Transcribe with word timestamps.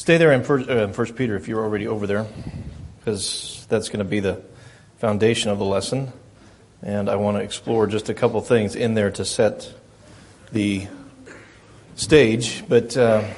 Stay 0.00 0.16
there 0.16 0.32
in 0.32 0.42
First, 0.42 0.70
uh, 0.70 0.88
First 0.88 1.14
Peter 1.14 1.36
if 1.36 1.46
you're 1.46 1.62
already 1.62 1.86
over 1.86 2.06
there, 2.06 2.26
because 2.98 3.66
that's 3.68 3.90
going 3.90 3.98
to 3.98 4.04
be 4.06 4.20
the 4.20 4.40
foundation 4.96 5.50
of 5.50 5.58
the 5.58 5.64
lesson. 5.66 6.10
And 6.80 7.10
I 7.10 7.16
want 7.16 7.36
to 7.36 7.42
explore 7.42 7.86
just 7.86 8.08
a 8.08 8.14
couple 8.14 8.40
things 8.40 8.76
in 8.76 8.94
there 8.94 9.10
to 9.10 9.26
set 9.26 9.70
the 10.52 10.88
stage. 11.96 12.64
But 12.66 12.96
uh, 12.96 13.28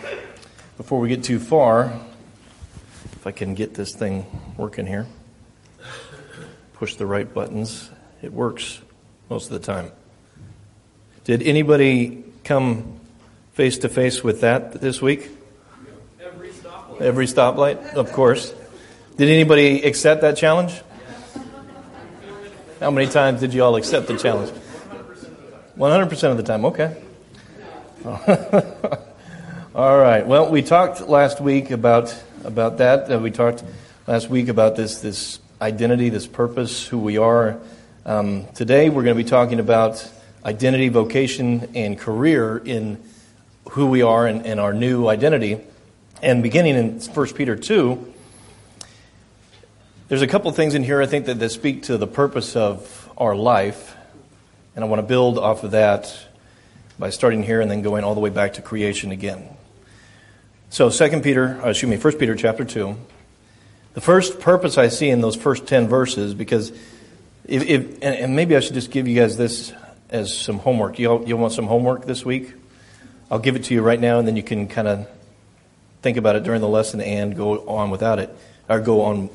before 0.76 1.00
we 1.00 1.08
get 1.08 1.24
too 1.24 1.40
far, 1.40 2.00
if 3.14 3.26
I 3.26 3.32
can 3.32 3.56
get 3.56 3.74
this 3.74 3.92
thing 3.92 4.24
working 4.56 4.86
here, 4.86 5.08
push 6.74 6.94
the 6.94 7.06
right 7.06 7.34
buttons, 7.34 7.90
it 8.22 8.32
works 8.32 8.80
most 9.28 9.50
of 9.50 9.60
the 9.60 9.66
time. 9.66 9.90
Did 11.24 11.42
anybody 11.42 12.22
come 12.44 13.00
face 13.52 13.78
to 13.78 13.88
face 13.88 14.22
with 14.22 14.42
that 14.42 14.80
this 14.80 15.02
week? 15.02 15.28
Every 17.02 17.26
stoplight. 17.26 17.94
Of 17.94 18.12
course. 18.12 18.54
Did 19.16 19.28
anybody 19.28 19.82
accept 19.82 20.20
that 20.20 20.36
challenge? 20.36 20.80
How 22.78 22.92
many 22.92 23.08
times 23.08 23.40
did 23.40 23.52
you 23.52 23.64
all 23.64 23.74
accept 23.74 24.06
the 24.06 24.16
challenge? 24.16 24.52
100% 25.76 26.30
of 26.30 26.36
the 26.36 26.44
time, 26.44 26.64
okay. 26.66 26.96
all 29.74 29.98
right. 29.98 30.24
Well, 30.24 30.48
we 30.48 30.62
talked 30.62 31.08
last 31.08 31.40
week 31.40 31.72
about 31.72 32.14
about 32.44 32.78
that. 32.78 33.10
Uh, 33.10 33.18
we 33.18 33.32
talked 33.32 33.64
last 34.06 34.28
week 34.28 34.46
about 34.46 34.76
this 34.76 35.00
this 35.00 35.40
identity, 35.60 36.08
this 36.08 36.28
purpose, 36.28 36.86
who 36.86 36.98
we 36.98 37.18
are. 37.18 37.58
Um, 38.06 38.46
today, 38.54 38.90
we're 38.90 39.02
going 39.02 39.16
to 39.16 39.22
be 39.24 39.28
talking 39.28 39.58
about 39.58 40.08
identity, 40.44 40.88
vocation, 40.88 41.68
and 41.74 41.98
career 41.98 42.58
in 42.58 43.02
who 43.70 43.86
we 43.86 44.02
are 44.02 44.28
and, 44.28 44.46
and 44.46 44.60
our 44.60 44.72
new 44.72 45.08
identity. 45.08 45.60
And 46.22 46.40
beginning 46.40 46.76
in 46.76 47.00
1 47.00 47.26
Peter 47.34 47.56
2, 47.56 48.14
there's 50.06 50.22
a 50.22 50.28
couple 50.28 50.52
things 50.52 50.76
in 50.76 50.84
here 50.84 51.02
I 51.02 51.06
think 51.06 51.26
that, 51.26 51.40
that 51.40 51.48
speak 51.48 51.82
to 51.84 51.98
the 51.98 52.06
purpose 52.06 52.54
of 52.54 53.10
our 53.18 53.34
life. 53.34 53.96
And 54.76 54.84
I 54.84 54.88
want 54.88 55.00
to 55.00 55.06
build 55.06 55.36
off 55.36 55.64
of 55.64 55.72
that 55.72 56.16
by 56.96 57.10
starting 57.10 57.42
here 57.42 57.60
and 57.60 57.68
then 57.68 57.82
going 57.82 58.04
all 58.04 58.14
the 58.14 58.20
way 58.20 58.30
back 58.30 58.52
to 58.52 58.62
creation 58.62 59.10
again. 59.10 59.48
So, 60.70 60.90
Second 60.90 61.24
Peter, 61.24 61.60
uh, 61.60 61.70
excuse 61.70 61.90
me, 61.90 61.96
First 61.96 62.20
Peter 62.20 62.36
chapter 62.36 62.64
two. 62.64 62.96
The 63.94 64.00
first 64.00 64.38
purpose 64.38 64.78
I 64.78 64.88
see 64.88 65.10
in 65.10 65.20
those 65.20 65.34
first 65.34 65.66
ten 65.66 65.88
verses, 65.88 66.34
because 66.34 66.70
if, 67.44 67.64
if 67.64 67.94
and, 67.94 68.14
and, 68.14 68.36
maybe 68.36 68.56
I 68.56 68.60
should 68.60 68.74
just 68.74 68.90
give 68.90 69.08
you 69.08 69.20
guys 69.20 69.36
this 69.36 69.72
as 70.08 70.38
some 70.38 70.60
homework. 70.60 70.98
You 70.98 71.26
you 71.26 71.36
want 71.36 71.52
some 71.52 71.66
homework 71.66 72.06
this 72.06 72.24
week? 72.24 72.54
I'll 73.30 73.40
give 73.40 73.56
it 73.56 73.64
to 73.64 73.74
you 73.74 73.82
right 73.82 74.00
now, 74.00 74.18
and 74.18 74.26
then 74.26 74.36
you 74.36 74.42
can 74.42 74.68
kind 74.68 74.88
of 74.88 75.08
think 76.02 76.16
about 76.16 76.36
it 76.36 76.42
during 76.42 76.60
the 76.60 76.68
lesson 76.68 77.00
and 77.00 77.36
go 77.36 77.66
on 77.66 77.90
without 77.90 78.18
it, 78.18 78.34
or 78.68 78.80
go 78.80 79.02
on, 79.02 79.30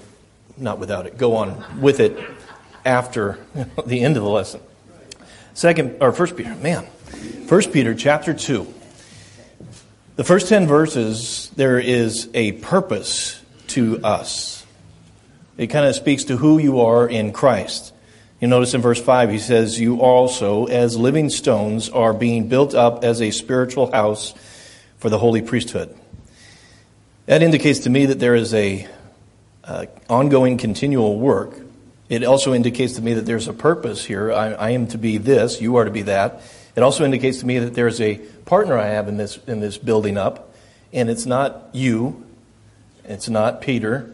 not 0.57 0.79
without 0.79 1.07
it, 1.07 1.17
go 1.17 1.37
on 1.37 1.81
with 1.81 1.99
it 1.99 2.17
after 2.85 3.39
the 3.85 4.01
end 4.01 4.17
of 4.17 4.23
the 4.23 4.29
lesson. 4.29 4.61
Second 5.53 5.97
or 6.01 6.11
First 6.11 6.35
Peter, 6.35 6.53
man, 6.55 6.85
First 7.47 7.71
Peter 7.71 7.95
chapter 7.95 8.33
two. 8.33 8.71
The 10.17 10.23
first 10.23 10.49
ten 10.49 10.67
verses, 10.67 11.51
there 11.55 11.79
is 11.79 12.29
a 12.33 12.53
purpose 12.53 13.41
to 13.69 14.03
us. 14.03 14.65
It 15.57 15.67
kind 15.67 15.85
of 15.85 15.95
speaks 15.95 16.25
to 16.25 16.37
who 16.37 16.59
you 16.59 16.81
are 16.81 17.07
in 17.07 17.33
Christ. 17.33 17.93
You 18.39 18.47
notice 18.47 18.75
in 18.75 18.81
verse 18.81 19.01
5, 19.01 19.31
he 19.31 19.39
says, 19.39 19.79
You 19.79 20.01
also, 20.01 20.65
as 20.65 20.95
living 20.95 21.31
stones, 21.31 21.89
are 21.89 22.13
being 22.13 22.47
built 22.49 22.75
up 22.75 23.03
as 23.03 23.19
a 23.19 23.31
spiritual 23.31 23.91
house 23.91 24.35
for 24.99 25.09
the 25.09 25.17
holy 25.17 25.41
priesthood. 25.41 25.95
That 27.27 27.43
indicates 27.43 27.79
to 27.79 27.89
me 27.89 28.05
that 28.05 28.19
there 28.19 28.35
is 28.35 28.53
a 28.53 28.87
uh, 29.65 29.85
ongoing, 30.09 30.57
continual 30.57 31.19
work. 31.19 31.59
It 32.07 32.23
also 32.23 32.53
indicates 32.53 32.93
to 32.93 33.01
me 33.01 33.15
that 33.15 33.25
there's 33.25 33.49
a 33.49 33.53
purpose 33.53 34.05
here. 34.05 34.31
I, 34.31 34.53
I 34.53 34.69
am 34.69 34.87
to 34.87 34.97
be 34.97 35.17
this, 35.17 35.59
you 35.59 35.75
are 35.75 35.83
to 35.83 35.91
be 35.91 36.03
that. 36.03 36.41
It 36.77 36.83
also 36.83 37.03
indicates 37.03 37.41
to 37.41 37.45
me 37.45 37.59
that 37.59 37.73
there's 37.73 37.99
a 37.99 38.15
partner 38.45 38.77
I 38.77 38.87
have 38.87 39.09
in 39.09 39.17
this, 39.17 39.39
in 39.45 39.59
this 39.59 39.77
building 39.77 40.17
up, 40.17 40.55
and 40.93 41.09
it's 41.09 41.25
not 41.25 41.69
you, 41.73 42.25
it's 43.03 43.27
not 43.27 43.59
Peter, 43.59 44.09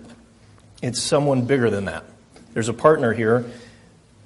it's 0.81 1.00
someone 1.00 1.45
bigger 1.45 1.69
than 1.69 1.85
that. 1.85 2.03
There's 2.53 2.69
a 2.69 2.74
partner 2.74 3.13
here 3.13 3.45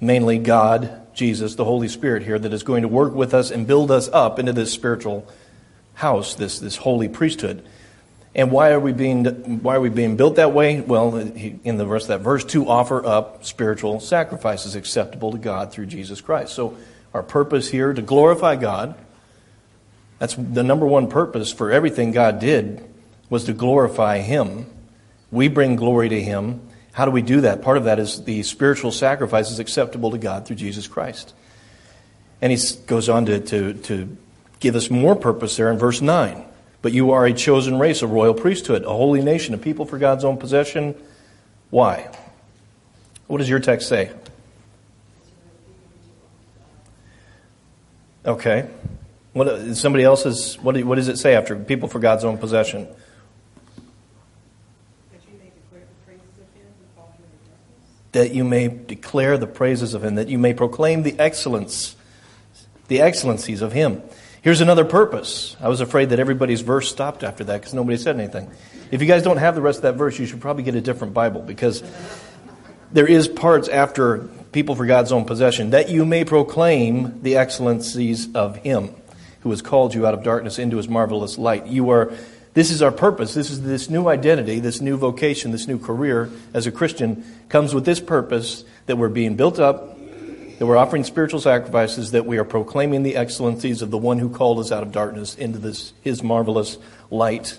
mainly 0.00 0.38
God, 0.38 1.14
Jesus, 1.14 1.56
the 1.56 1.64
Holy 1.64 1.88
Spirit 1.88 2.22
here, 2.22 2.38
that 2.38 2.54
is 2.54 2.62
going 2.62 2.82
to 2.82 2.88
work 2.88 3.12
with 3.12 3.34
us 3.34 3.50
and 3.50 3.66
build 3.66 3.90
us 3.90 4.08
up 4.08 4.38
into 4.38 4.54
this 4.54 4.72
spiritual 4.72 5.28
house, 5.92 6.36
this, 6.36 6.58
this 6.58 6.76
holy 6.76 7.08
priesthood. 7.08 7.66
And 8.38 8.50
why 8.50 8.70
are 8.70 8.80
we 8.80 8.92
being 8.92 9.26
why 9.62 9.76
are 9.76 9.80
we 9.80 9.90
being 9.90 10.16
built 10.16 10.36
that 10.36 10.54
way? 10.54 10.80
Well, 10.80 11.16
in 11.16 11.76
the 11.76 11.86
rest 11.86 12.04
of 12.04 12.08
that 12.08 12.20
verse, 12.20 12.44
to 12.46 12.66
offer 12.68 13.04
up 13.04 13.44
spiritual 13.44 14.00
sacrifices 14.00 14.74
acceptable 14.74 15.32
to 15.32 15.38
God 15.38 15.72
through 15.72 15.86
Jesus 15.86 16.22
Christ. 16.22 16.54
So 16.54 16.76
our 17.12 17.22
purpose 17.22 17.68
here 17.68 17.92
to 17.92 18.00
glorify 18.00 18.56
God. 18.56 18.94
That's 20.18 20.34
the 20.34 20.62
number 20.62 20.86
one 20.86 21.08
purpose 21.08 21.52
for 21.52 21.70
everything 21.70 22.12
God 22.12 22.38
did 22.38 22.82
was 23.28 23.44
to 23.44 23.52
glorify 23.52 24.18
Him. 24.18 24.66
We 25.30 25.48
bring 25.48 25.76
glory 25.76 26.08
to 26.08 26.22
Him 26.22 26.62
how 26.98 27.04
do 27.04 27.12
we 27.12 27.22
do 27.22 27.42
that? 27.42 27.62
Part 27.62 27.76
of 27.76 27.84
that 27.84 28.00
is 28.00 28.24
the 28.24 28.42
spiritual 28.42 28.90
sacrifice 28.90 29.52
is 29.52 29.60
acceptable 29.60 30.10
to 30.10 30.18
God 30.18 30.46
through 30.46 30.56
Jesus 30.56 30.88
Christ. 30.88 31.32
And 32.42 32.50
he 32.50 32.58
goes 32.88 33.08
on 33.08 33.26
to, 33.26 33.38
to, 33.38 33.74
to 33.74 34.16
give 34.58 34.74
us 34.74 34.90
more 34.90 35.14
purpose 35.14 35.56
there 35.56 35.70
in 35.70 35.78
verse 35.78 36.00
9. 36.00 36.44
But 36.80 36.92
you 36.92 37.10
are 37.12 37.26
a 37.26 37.32
chosen 37.32 37.78
race, 37.78 38.02
a 38.02 38.06
royal 38.06 38.34
priesthood, 38.34 38.84
a 38.84 38.88
holy 38.88 39.22
nation, 39.22 39.54
a 39.54 39.58
people 39.58 39.84
for 39.84 39.98
God's 39.98 40.24
own 40.24 40.36
possession. 40.36 40.94
Why? 41.70 42.10
What 43.26 43.38
does 43.38 43.48
your 43.48 43.60
text 43.60 43.88
say? 43.88 44.12
Okay. 48.24 48.68
What, 49.32 49.76
somebody 49.76 50.04
else's, 50.04 50.56
what, 50.60 50.76
what 50.84 50.96
does 50.96 51.08
it 51.08 51.18
say 51.18 51.34
after 51.34 51.56
people 51.56 51.88
for 51.88 51.98
God's 51.98 52.24
own 52.24 52.38
possession? 52.38 52.88
that 58.12 58.34
you 58.34 58.44
may 58.44 58.68
declare 58.68 59.36
the 59.36 59.46
praises 59.46 59.94
of 59.94 60.02
him, 60.02 60.14
that 60.14 60.28
you 60.28 60.38
may 60.38 60.54
proclaim 60.54 61.02
the 61.02 61.18
excellence, 61.18 61.94
the 62.88 63.00
excellencies 63.00 63.62
of 63.62 63.72
him. 63.72 64.02
Here's 64.42 64.60
another 64.60 64.84
purpose. 64.84 65.56
I 65.60 65.68
was 65.68 65.80
afraid 65.80 66.10
that 66.10 66.20
everybody's 66.20 66.60
verse 66.60 66.88
stopped 66.88 67.24
after 67.24 67.44
that 67.44 67.60
because 67.60 67.74
nobody 67.74 67.96
said 67.96 68.18
anything. 68.18 68.50
If 68.90 69.02
you 69.02 69.08
guys 69.08 69.22
don't 69.22 69.38
have 69.38 69.54
the 69.54 69.60
rest 69.60 69.78
of 69.78 69.82
that 69.82 69.94
verse, 69.94 70.18
you 70.18 70.26
should 70.26 70.40
probably 70.40 70.62
get 70.62 70.74
a 70.74 70.80
different 70.80 71.12
Bible 71.12 71.42
because 71.42 71.82
there 72.92 73.06
is 73.06 73.26
parts 73.28 73.68
after 73.68 74.18
people 74.52 74.74
for 74.74 74.86
God's 74.86 75.12
own 75.12 75.24
possession 75.24 75.70
that 75.70 75.90
you 75.90 76.04
may 76.04 76.24
proclaim 76.24 77.22
the 77.22 77.36
excellencies 77.36 78.32
of 78.34 78.56
him 78.56 78.94
who 79.40 79.50
has 79.50 79.60
called 79.60 79.94
you 79.94 80.06
out 80.06 80.14
of 80.14 80.22
darkness 80.22 80.58
into 80.58 80.76
his 80.76 80.88
marvelous 80.88 81.36
light. 81.36 81.66
You 81.66 81.90
are 81.90 82.12
this 82.54 82.70
is 82.70 82.82
our 82.82 82.90
purpose. 82.90 83.34
This 83.34 83.50
is 83.50 83.62
this 83.62 83.88
new 83.88 84.08
identity, 84.08 84.58
this 84.58 84.80
new 84.80 84.96
vocation, 84.96 85.52
this 85.52 85.68
new 85.68 85.78
career 85.78 86.30
as 86.54 86.66
a 86.66 86.72
Christian 86.72 87.24
comes 87.48 87.74
with 87.74 87.84
this 87.84 88.00
purpose 88.00 88.64
that 88.86 88.96
we're 88.96 89.10
being 89.10 89.36
built 89.36 89.60
up, 89.60 89.97
that 90.58 90.66
we're 90.66 90.76
offering 90.76 91.04
spiritual 91.04 91.40
sacrifices, 91.40 92.10
that 92.10 92.26
we 92.26 92.38
are 92.38 92.44
proclaiming 92.44 93.04
the 93.04 93.16
excellencies 93.16 93.80
of 93.80 93.90
the 93.90 93.98
one 93.98 94.18
who 94.18 94.28
called 94.28 94.58
us 94.58 94.72
out 94.72 94.82
of 94.82 94.92
darkness 94.92 95.34
into 95.36 95.58
this 95.58 95.92
his 96.02 96.22
marvelous 96.22 96.78
light. 97.10 97.58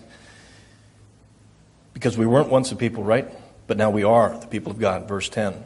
Because 1.94 2.18
we 2.18 2.26
weren't 2.26 2.50
once 2.50 2.72
a 2.72 2.76
people, 2.76 3.04
right? 3.04 3.28
But 3.68 3.78
now 3.78 3.90
we 3.90 4.04
are 4.04 4.38
the 4.38 4.48
people 4.48 4.72
of 4.72 4.80
God. 4.80 5.08
Verse 5.08 5.30
10. 5.30 5.64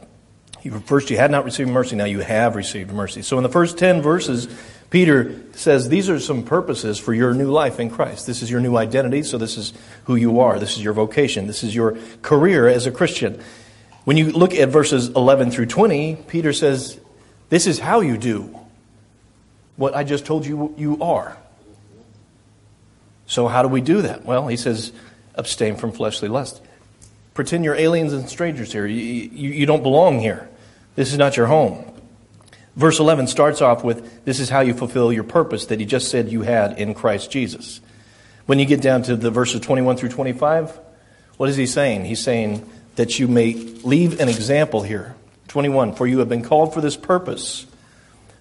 First, 0.86 1.10
you 1.10 1.18
had 1.18 1.30
not 1.30 1.44
received 1.44 1.68
mercy, 1.68 1.94
now 1.94 2.06
you 2.06 2.20
have 2.20 2.56
received 2.56 2.90
mercy. 2.90 3.20
So, 3.20 3.36
in 3.36 3.42
the 3.42 3.50
first 3.50 3.76
10 3.76 4.00
verses, 4.00 4.48
Peter 4.88 5.42
says 5.52 5.88
these 5.88 6.08
are 6.08 6.18
some 6.18 6.42
purposes 6.42 6.98
for 6.98 7.12
your 7.12 7.34
new 7.34 7.50
life 7.50 7.80
in 7.80 7.90
Christ. 7.90 8.26
This 8.26 8.42
is 8.42 8.50
your 8.50 8.60
new 8.60 8.76
identity, 8.76 9.24
so 9.24 9.36
this 9.36 9.58
is 9.58 9.74
who 10.04 10.14
you 10.14 10.40
are. 10.40 10.58
This 10.58 10.76
is 10.76 10.84
your 10.84 10.94
vocation. 10.94 11.46
This 11.46 11.64
is 11.64 11.74
your 11.74 11.98
career 12.22 12.66
as 12.68 12.86
a 12.86 12.90
Christian. 12.90 13.42
When 14.04 14.16
you 14.16 14.30
look 14.30 14.54
at 14.54 14.68
verses 14.68 15.08
11 15.08 15.50
through 15.50 15.66
20, 15.66 16.16
Peter 16.28 16.52
says, 16.52 17.00
This 17.48 17.66
is 17.66 17.78
how 17.78 18.00
you 18.00 18.16
do 18.18 18.58
what 19.76 19.94
I 19.94 20.04
just 20.04 20.24
told 20.26 20.46
you 20.46 20.74
you 20.76 21.02
are. 21.02 21.36
So, 23.26 23.48
how 23.48 23.62
do 23.62 23.68
we 23.68 23.80
do 23.80 24.02
that? 24.02 24.24
Well, 24.24 24.48
he 24.48 24.56
says, 24.56 24.92
abstain 25.34 25.76
from 25.76 25.92
fleshly 25.92 26.28
lust. 26.28 26.60
Pretend 27.32 27.64
you're 27.64 27.74
aliens 27.74 28.12
and 28.12 28.28
strangers 28.28 28.72
here. 28.72 28.86
You, 28.86 28.96
you, 28.96 29.50
you 29.50 29.66
don't 29.66 29.82
belong 29.82 30.20
here. 30.20 30.48
This 30.94 31.12
is 31.12 31.18
not 31.18 31.36
your 31.36 31.46
home. 31.46 31.84
Verse 32.76 32.98
11 32.98 33.28
starts 33.28 33.62
off 33.62 33.84
with 33.84 34.24
this 34.24 34.40
is 34.40 34.48
how 34.50 34.60
you 34.60 34.74
fulfill 34.74 35.12
your 35.12 35.24
purpose 35.24 35.66
that 35.66 35.80
he 35.80 35.86
just 35.86 36.10
said 36.10 36.28
you 36.28 36.42
had 36.42 36.78
in 36.78 36.94
Christ 36.94 37.30
Jesus. 37.30 37.80
When 38.46 38.58
you 38.58 38.66
get 38.66 38.82
down 38.82 39.02
to 39.04 39.16
the 39.16 39.30
verses 39.30 39.60
21 39.60 39.96
through 39.96 40.10
25, 40.10 40.78
what 41.36 41.48
is 41.48 41.56
he 41.56 41.66
saying? 41.66 42.04
He's 42.04 42.22
saying 42.22 42.68
that 42.96 43.18
you 43.18 43.26
may 43.26 43.54
leave 43.54 44.20
an 44.20 44.28
example 44.28 44.82
here. 44.82 45.14
21, 45.54 45.94
for 45.94 46.04
you 46.04 46.18
have 46.18 46.28
been 46.28 46.42
called 46.42 46.74
for 46.74 46.80
this 46.80 46.96
purpose. 46.96 47.64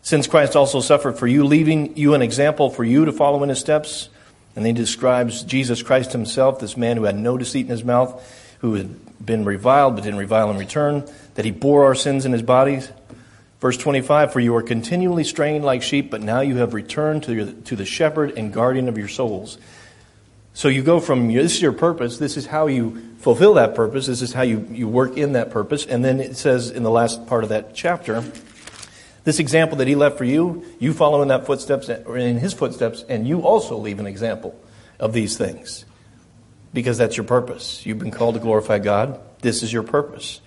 Since 0.01 0.25
Christ 0.25 0.55
also 0.55 0.79
suffered 0.79 1.15
for 1.15 1.27
you, 1.27 1.43
leaving 1.43 1.95
you 1.95 2.15
an 2.15 2.23
example 2.23 2.71
for 2.71 2.83
you 2.83 3.05
to 3.05 3.11
follow 3.11 3.43
in 3.43 3.49
his 3.49 3.59
steps, 3.59 4.09
And 4.55 4.65
he 4.65 4.73
describes 4.73 5.43
Jesus 5.43 5.83
Christ 5.83 6.11
himself, 6.11 6.59
this 6.59 6.75
man 6.75 6.97
who 6.97 7.03
had 7.03 7.15
no 7.15 7.37
deceit 7.37 7.67
in 7.67 7.71
his 7.71 7.83
mouth, 7.83 8.57
who 8.61 8.73
had 8.73 9.23
been 9.23 9.45
reviled 9.45 9.93
but 9.93 10.03
didn't 10.03 10.17
revile 10.17 10.49
in 10.49 10.57
return, 10.57 11.07
that 11.35 11.45
he 11.45 11.51
bore 11.51 11.85
our 11.85 11.93
sins 11.93 12.25
in 12.25 12.31
his 12.31 12.41
body. 12.41 12.81
Verse 13.59 13.77
25, 13.77 14.33
for 14.33 14.39
you 14.39 14.55
are 14.55 14.63
continually 14.63 15.23
straying 15.23 15.61
like 15.61 15.83
sheep, 15.83 16.09
but 16.09 16.21
now 16.21 16.41
you 16.41 16.57
have 16.57 16.73
returned 16.73 17.21
to, 17.25 17.33
your, 17.35 17.45
to 17.45 17.75
the 17.75 17.85
shepherd 17.85 18.35
and 18.35 18.51
guardian 18.51 18.89
of 18.89 18.97
your 18.97 19.07
souls. 19.07 19.59
So 20.53 20.67
you 20.67 20.83
go 20.83 20.99
from 20.99 21.33
this 21.33 21.55
is 21.55 21.61
your 21.61 21.73
purpose, 21.73 22.17
this 22.19 22.37
is 22.37 22.45
how 22.45 22.67
you 22.67 23.01
fulfill 23.17 23.55
that 23.55 23.73
purpose, 23.73 24.05
this 24.05 24.21
is 24.21 24.33
how 24.33 24.43
you, 24.43 24.67
you 24.71 24.87
work 24.87 25.17
in 25.17 25.33
that 25.33 25.49
purpose. 25.49 25.85
And 25.85 26.05
then 26.05 26.19
it 26.19 26.37
says 26.37 26.69
in 26.69 26.83
the 26.83 26.91
last 26.91 27.25
part 27.25 27.43
of 27.43 27.49
that 27.49 27.73
chapter, 27.73 28.23
this 29.23 29.39
example 29.39 29.77
that 29.77 29.87
he 29.87 29.95
left 29.95 30.17
for 30.17 30.25
you, 30.25 30.63
you 30.79 30.93
follow 30.93 31.21
in 31.21 31.29
that 31.29 31.45
footsteps 31.45 31.89
or 31.89 32.17
in 32.17 32.37
his 32.37 32.53
footsteps, 32.53 33.03
and 33.09 33.27
you 33.27 33.41
also 33.41 33.77
leave 33.77 33.99
an 33.99 34.05
example 34.05 34.59
of 34.99 35.13
these 35.13 35.37
things. 35.37 35.85
Because 36.73 36.97
that's 36.97 37.17
your 37.17 37.25
purpose. 37.25 37.85
You've 37.85 37.99
been 37.99 38.11
called 38.11 38.35
to 38.35 38.41
glorify 38.41 38.79
God. 38.79 39.19
This 39.41 39.63
is 39.63 39.71
your 39.71 39.83
purpose. 39.83 40.41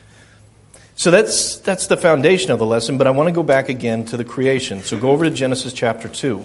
So 0.97 1.11
that's 1.11 1.58
that's 1.58 1.87
the 1.87 1.97
foundation 1.97 2.50
of 2.50 2.58
the 2.58 2.67
lesson, 2.67 2.97
but 2.97 3.06
I 3.06 3.11
want 3.11 3.29
to 3.29 3.32
go 3.32 3.43
back 3.43 3.69
again 3.69 4.06
to 4.06 4.17
the 4.17 4.25
creation. 4.25 4.82
So 4.82 4.99
go 4.99 5.11
over 5.11 5.25
to 5.25 5.31
Genesis 5.31 5.73
chapter 5.73 6.08
2. 6.08 6.44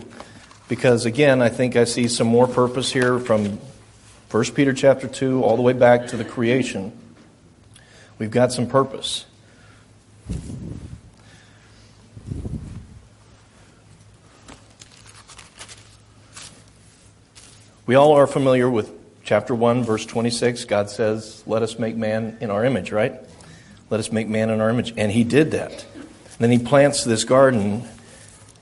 Because 0.71 1.05
again, 1.05 1.41
I 1.41 1.49
think 1.49 1.75
I 1.75 1.83
see 1.83 2.07
some 2.07 2.27
more 2.27 2.47
purpose 2.47 2.93
here 2.93 3.19
from 3.19 3.59
1 4.29 4.43
Peter 4.55 4.71
chapter 4.71 5.05
2 5.05 5.43
all 5.43 5.57
the 5.57 5.61
way 5.61 5.73
back 5.73 6.07
to 6.07 6.15
the 6.15 6.23
creation. 6.23 6.97
We've 8.17 8.31
got 8.31 8.53
some 8.53 8.67
purpose. 8.67 9.25
We 17.85 17.95
all 17.95 18.13
are 18.13 18.25
familiar 18.25 18.69
with 18.69 18.93
chapter 19.25 19.53
1, 19.53 19.83
verse 19.83 20.05
26. 20.05 20.63
God 20.63 20.89
says, 20.89 21.43
Let 21.45 21.63
us 21.63 21.77
make 21.79 21.97
man 21.97 22.37
in 22.39 22.49
our 22.49 22.63
image, 22.63 22.93
right? 22.93 23.15
Let 23.89 23.99
us 23.99 24.09
make 24.09 24.29
man 24.29 24.49
in 24.49 24.61
our 24.61 24.69
image. 24.69 24.93
And 24.95 25.11
he 25.11 25.25
did 25.25 25.51
that. 25.51 25.85
And 25.95 26.37
then 26.39 26.49
he 26.49 26.59
plants 26.59 27.03
this 27.03 27.25
garden. 27.25 27.85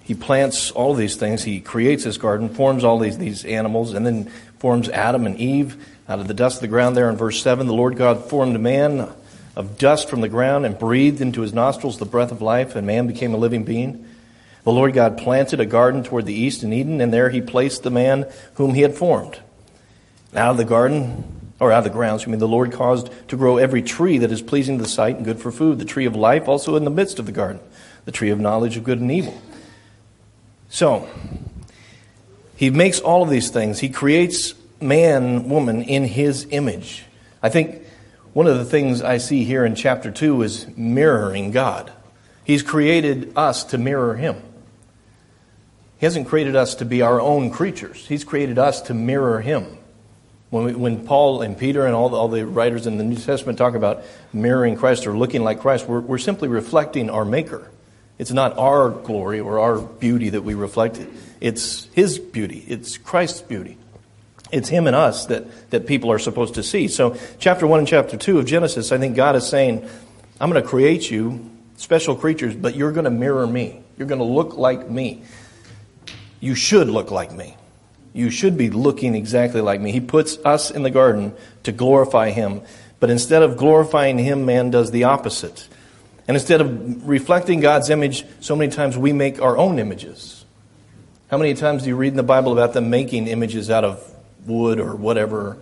He 0.09 0.15
plants 0.15 0.71
all 0.71 0.95
these 0.95 1.17
things. 1.17 1.43
He 1.43 1.59
creates 1.59 2.03
this 2.03 2.17
garden, 2.17 2.49
forms 2.49 2.83
all 2.83 2.97
these, 2.97 3.19
these 3.19 3.45
animals, 3.45 3.93
and 3.93 4.03
then 4.03 4.25
forms 4.57 4.89
Adam 4.89 5.27
and 5.27 5.37
Eve 5.37 5.85
out 6.09 6.17
of 6.17 6.27
the 6.27 6.33
dust 6.33 6.57
of 6.57 6.61
the 6.61 6.67
ground 6.67 6.97
there 6.97 7.11
in 7.11 7.15
verse 7.15 7.43
7. 7.43 7.67
The 7.67 7.75
Lord 7.75 7.95
God 7.95 8.27
formed 8.27 8.59
man 8.59 9.07
of 9.55 9.77
dust 9.77 10.09
from 10.09 10.21
the 10.21 10.27
ground 10.27 10.65
and 10.65 10.79
breathed 10.79 11.21
into 11.21 11.41
his 11.41 11.53
nostrils 11.53 11.99
the 11.99 12.05
breath 12.05 12.31
of 12.31 12.41
life, 12.41 12.75
and 12.75 12.87
man 12.87 13.05
became 13.05 13.35
a 13.35 13.37
living 13.37 13.65
being. 13.65 14.03
The 14.63 14.71
Lord 14.71 14.95
God 14.95 15.19
planted 15.19 15.59
a 15.59 15.65
garden 15.67 16.01
toward 16.01 16.25
the 16.25 16.33
east 16.33 16.63
in 16.63 16.73
Eden, 16.73 17.01
and 17.01 17.13
there 17.13 17.29
he 17.29 17.39
placed 17.39 17.83
the 17.83 17.91
man 17.91 18.25
whom 18.55 18.73
he 18.73 18.81
had 18.81 18.95
formed. 18.95 19.39
Out 20.33 20.49
of 20.49 20.57
the 20.57 20.65
garden, 20.65 21.51
or 21.59 21.71
out 21.71 21.79
of 21.79 21.83
the 21.83 21.91
grounds, 21.91 22.23
I 22.23 22.31
mean, 22.31 22.39
the 22.39 22.47
Lord 22.47 22.71
caused 22.71 23.11
to 23.27 23.37
grow 23.37 23.57
every 23.57 23.83
tree 23.83 24.17
that 24.17 24.31
is 24.31 24.41
pleasing 24.41 24.79
to 24.79 24.83
the 24.85 24.89
sight 24.89 25.17
and 25.17 25.23
good 25.25 25.39
for 25.39 25.51
food, 25.51 25.77
the 25.77 25.85
tree 25.85 26.05
of 26.05 26.15
life 26.15 26.47
also 26.47 26.75
in 26.77 26.83
the 26.83 26.89
midst 26.89 27.19
of 27.19 27.27
the 27.27 27.31
garden, 27.31 27.61
the 28.05 28.11
tree 28.11 28.31
of 28.31 28.39
knowledge 28.39 28.75
of 28.75 28.83
good 28.83 28.99
and 28.99 29.11
evil. 29.11 29.39
So, 30.69 31.09
he 32.55 32.69
makes 32.69 32.99
all 32.99 33.23
of 33.23 33.29
these 33.29 33.49
things. 33.49 33.79
He 33.79 33.89
creates 33.89 34.53
man, 34.79 35.49
woman 35.49 35.81
in 35.81 36.05
his 36.05 36.47
image. 36.51 37.03
I 37.43 37.49
think 37.49 37.83
one 38.33 38.47
of 38.47 38.57
the 38.57 38.65
things 38.65 39.01
I 39.01 39.17
see 39.17 39.43
here 39.43 39.65
in 39.65 39.75
chapter 39.75 40.11
2 40.11 40.41
is 40.43 40.67
mirroring 40.77 41.51
God. 41.51 41.91
He's 42.43 42.63
created 42.63 43.33
us 43.35 43.63
to 43.65 43.77
mirror 43.77 44.15
him. 44.15 44.41
He 45.99 46.05
hasn't 46.05 46.29
created 46.29 46.55
us 46.55 46.75
to 46.75 46.85
be 46.85 47.01
our 47.01 47.19
own 47.19 47.51
creatures. 47.51 48.07
He's 48.07 48.23
created 48.23 48.57
us 48.57 48.81
to 48.83 48.93
mirror 48.93 49.41
Him. 49.41 49.77
When, 50.49 50.63
we, 50.63 50.73
when 50.73 51.05
Paul 51.05 51.41
and 51.41 51.57
Peter 51.57 51.85
and 51.85 51.93
all 51.93 52.07
the, 52.07 52.15
all 52.15 52.29
the 52.29 52.45
writers 52.45 52.87
in 52.87 52.97
the 52.97 53.03
New 53.03 53.17
Testament 53.17 53.57
talk 53.57 53.75
about 53.75 54.03
mirroring 54.31 54.77
Christ 54.77 55.05
or 55.05 55.17
looking 55.17 55.43
like 55.43 55.59
Christ, 55.59 55.87
we're, 55.87 55.99
we're 55.99 56.17
simply 56.17 56.47
reflecting 56.47 57.09
our 57.09 57.25
Maker. 57.25 57.69
It's 58.19 58.31
not 58.31 58.57
our 58.57 58.91
glory 58.91 59.39
or 59.39 59.59
our 59.59 59.79
beauty 59.79 60.29
that 60.29 60.43
we 60.43 60.53
reflect. 60.53 61.01
It's 61.41 61.85
His 61.93 62.19
beauty. 62.19 62.63
It's 62.67 62.97
Christ's 62.97 63.41
beauty. 63.41 63.77
It's 64.51 64.69
Him 64.69 64.85
and 64.85 64.95
us 64.95 65.25
that, 65.25 65.71
that 65.71 65.87
people 65.87 66.11
are 66.11 66.19
supposed 66.19 66.55
to 66.55 66.63
see. 66.63 66.87
So, 66.87 67.17
chapter 67.39 67.65
1 67.65 67.79
and 67.79 67.87
chapter 67.87 68.17
2 68.17 68.37
of 68.37 68.45
Genesis, 68.45 68.91
I 68.91 68.99
think 68.99 69.15
God 69.15 69.35
is 69.35 69.47
saying, 69.47 69.89
I'm 70.39 70.51
going 70.51 70.61
to 70.61 70.69
create 70.69 71.09
you, 71.09 71.49
special 71.77 72.15
creatures, 72.15 72.55
but 72.55 72.75
you're 72.75 72.91
going 72.91 73.05
to 73.05 73.09
mirror 73.09 73.47
me. 73.47 73.81
You're 73.97 74.07
going 74.07 74.19
to 74.19 74.25
look 74.25 74.55
like 74.55 74.87
me 74.89 75.23
you 76.39 76.55
should 76.55 76.89
look 76.89 77.11
like 77.11 77.31
me. 77.31 77.55
You 78.13 78.29
should 78.29 78.57
be 78.57 78.69
looking 78.69 79.15
exactly 79.15 79.61
like 79.61 79.81
me. 79.81 79.91
He 79.91 80.01
puts 80.01 80.37
us 80.45 80.71
in 80.71 80.83
the 80.83 80.89
garden 80.89 81.33
to 81.63 81.71
glorify 81.71 82.31
him. 82.31 82.61
But 82.99 83.09
instead 83.09 83.43
of 83.43 83.57
glorifying 83.57 84.17
him, 84.17 84.45
man 84.45 84.71
does 84.71 84.91
the 84.91 85.05
opposite. 85.05 85.67
And 86.29 86.37
instead 86.37 86.61
of 86.61 87.09
reflecting 87.09 87.59
God's 87.59 87.89
image, 87.89 88.23
so 88.39 88.55
many 88.55 88.71
times 88.71 88.95
we 88.95 89.13
make 89.13 89.41
our 89.41 89.57
own 89.57 89.79
images. 89.79 90.45
How 91.31 91.39
many 91.39 91.55
times 91.55 91.81
do 91.81 91.89
you 91.89 91.95
read 91.95 92.09
in 92.09 92.17
the 92.17 92.21
Bible 92.21 92.53
about 92.53 92.73
them 92.73 92.91
making 92.91 93.25
images 93.25 93.71
out 93.71 93.83
of 93.83 94.15
wood 94.45 94.79
or 94.79 94.95
whatever 94.95 95.57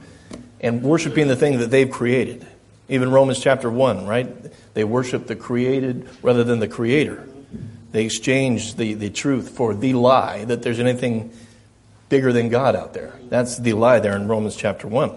and 0.59 0.83
worshiping 0.83 1.29
the 1.29 1.37
thing 1.37 1.59
that 1.59 1.71
they've 1.71 1.89
created? 1.89 2.45
Even 2.89 3.11
Romans 3.11 3.39
chapter 3.39 3.71
1, 3.71 4.07
right? 4.07 4.27
They 4.73 4.83
worship 4.83 5.27
the 5.27 5.37
created 5.37 6.09
rather 6.21 6.43
than 6.43 6.59
the 6.59 6.67
creator. 6.67 7.25
They 7.93 8.03
exchange 8.03 8.75
the, 8.75 8.93
the 8.93 9.09
truth 9.09 9.51
for 9.51 9.73
the 9.73 9.93
lie 9.93 10.43
that 10.43 10.63
there's 10.63 10.81
anything 10.81 11.31
bigger 12.09 12.33
than 12.33 12.49
God 12.49 12.75
out 12.75 12.93
there. 12.93 13.13
That's 13.29 13.57
the 13.57 13.71
lie 13.71 14.01
there 14.01 14.17
in 14.17 14.27
Romans 14.27 14.57
chapter 14.57 14.85
1. 14.85 15.15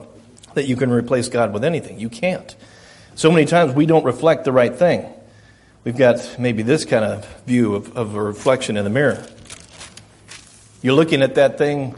That 0.54 0.66
you 0.66 0.76
can 0.76 0.92
replace 0.92 1.28
God 1.28 1.52
with 1.52 1.64
anything. 1.64 1.98
You 1.98 2.08
can't. 2.08 2.54
So 3.16 3.32
many 3.32 3.46
times 3.46 3.74
we 3.74 3.84
don't 3.84 4.04
reflect 4.04 4.44
the 4.44 4.52
right 4.52 4.72
thing. 4.72 5.12
We've 5.82 5.96
got 5.96 6.36
maybe 6.38 6.62
this 6.62 6.84
kind 6.84 7.04
of 7.04 7.26
view 7.44 7.74
of, 7.74 7.96
of 7.96 8.14
a 8.14 8.22
reflection 8.22 8.76
in 8.76 8.84
the 8.84 8.90
mirror. 8.90 9.24
You're 10.82 10.94
looking 10.94 11.22
at 11.22 11.36
that 11.36 11.56
thing, 11.56 11.94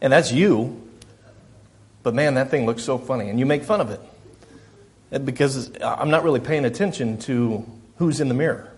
and 0.00 0.12
that's 0.12 0.32
you, 0.32 0.82
but 2.02 2.14
man, 2.14 2.34
that 2.34 2.50
thing 2.50 2.64
looks 2.64 2.82
so 2.82 2.96
funny, 2.96 3.28
and 3.28 3.38
you 3.38 3.44
make 3.44 3.64
fun 3.64 3.82
of 3.82 3.90
it. 3.90 5.24
Because 5.24 5.70
I'm 5.82 6.10
not 6.10 6.24
really 6.24 6.40
paying 6.40 6.64
attention 6.64 7.18
to 7.20 7.66
who's 7.96 8.20
in 8.20 8.28
the 8.28 8.34
mirror. 8.34 8.72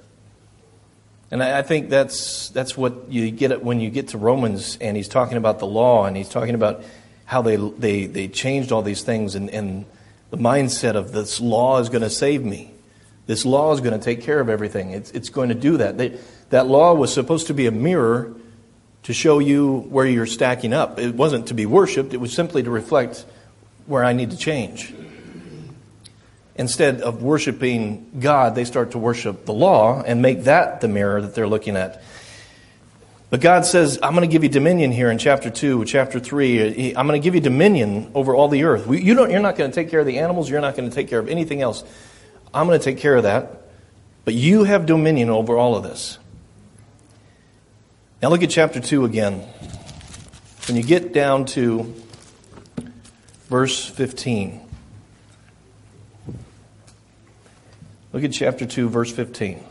And 1.30 1.44
I 1.44 1.62
think 1.62 1.90
that's, 1.90 2.48
that's 2.48 2.76
what 2.76 3.08
you 3.08 3.30
get 3.30 3.62
when 3.62 3.80
you 3.80 3.88
get 3.90 4.08
to 4.08 4.18
Romans 4.18 4.76
and 4.80 4.96
he's 4.96 5.06
talking 5.06 5.36
about 5.36 5.60
the 5.60 5.66
law 5.66 6.06
and 6.06 6.16
he's 6.16 6.28
talking 6.28 6.56
about 6.56 6.82
how 7.24 7.40
they, 7.40 7.54
they, 7.54 8.06
they 8.06 8.26
changed 8.26 8.72
all 8.72 8.82
these 8.82 9.02
things 9.02 9.36
and, 9.36 9.48
and 9.50 9.84
the 10.30 10.38
mindset 10.38 10.96
of 10.96 11.12
this 11.12 11.40
law 11.40 11.78
is 11.78 11.88
going 11.88 12.02
to 12.02 12.10
save 12.10 12.44
me. 12.44 12.69
This 13.30 13.44
law 13.44 13.72
is 13.72 13.80
going 13.80 13.96
to 13.96 14.04
take 14.04 14.22
care 14.22 14.40
of 14.40 14.48
everything. 14.48 14.90
It's, 14.90 15.12
it's 15.12 15.28
going 15.28 15.50
to 15.50 15.54
do 15.54 15.76
that. 15.76 15.96
They, 15.96 16.18
that 16.48 16.66
law 16.66 16.94
was 16.94 17.14
supposed 17.14 17.46
to 17.46 17.54
be 17.54 17.66
a 17.66 17.70
mirror 17.70 18.34
to 19.04 19.12
show 19.12 19.38
you 19.38 19.86
where 19.88 20.04
you're 20.04 20.26
stacking 20.26 20.72
up. 20.72 20.98
It 20.98 21.14
wasn't 21.14 21.46
to 21.46 21.54
be 21.54 21.64
worshiped, 21.64 22.12
it 22.12 22.16
was 22.16 22.32
simply 22.32 22.64
to 22.64 22.70
reflect 22.70 23.24
where 23.86 24.04
I 24.04 24.14
need 24.14 24.32
to 24.32 24.36
change 24.36 24.92
instead 26.60 27.00
of 27.00 27.22
worshiping 27.22 28.10
God, 28.20 28.54
they 28.54 28.64
start 28.64 28.90
to 28.90 28.98
worship 28.98 29.46
the 29.46 29.52
law 29.52 30.02
and 30.02 30.20
make 30.20 30.44
that 30.44 30.82
the 30.82 30.88
mirror 30.88 31.22
that 31.22 31.34
they're 31.34 31.48
looking 31.48 31.74
at. 31.74 32.02
But 33.30 33.40
God 33.40 33.64
says, 33.64 33.98
I'm 34.02 34.14
going 34.14 34.28
to 34.28 34.32
give 34.32 34.42
you 34.42 34.50
dominion 34.50 34.90
here 34.90 35.10
in 35.10 35.16
chapter 35.16 35.48
2, 35.50 35.86
chapter 35.86 36.20
3. 36.20 36.94
I'm 36.96 37.06
going 37.06 37.20
to 37.20 37.24
give 37.24 37.34
you 37.34 37.40
dominion 37.40 38.10
over 38.12 38.34
all 38.34 38.48
the 38.48 38.64
earth. 38.64 38.90
You 38.90 39.14
don't, 39.14 39.30
you're 39.30 39.40
not 39.40 39.56
going 39.56 39.70
to 39.70 39.74
take 39.74 39.88
care 39.88 40.00
of 40.00 40.06
the 40.06 40.18
animals. 40.18 40.50
You're 40.50 40.60
not 40.60 40.76
going 40.76 40.90
to 40.90 40.94
take 40.94 41.08
care 41.08 41.20
of 41.20 41.28
anything 41.28 41.62
else. 41.62 41.84
I'm 42.52 42.66
going 42.66 42.78
to 42.78 42.84
take 42.84 42.98
care 42.98 43.16
of 43.16 43.22
that. 43.24 43.62
But 44.24 44.34
you 44.34 44.64
have 44.64 44.86
dominion 44.86 45.30
over 45.30 45.56
all 45.56 45.76
of 45.76 45.82
this. 45.82 46.18
Now 48.22 48.28
look 48.28 48.42
at 48.42 48.50
chapter 48.50 48.80
2 48.80 49.04
again. 49.04 49.40
When 50.66 50.76
you 50.76 50.82
get 50.82 51.12
down 51.12 51.46
to 51.46 51.94
verse 53.48 53.84
15. 53.84 54.60
Look 58.12 58.24
at 58.24 58.32
chapter 58.32 58.66
2, 58.66 58.88
verse 58.88 59.12
15. 59.12 59.64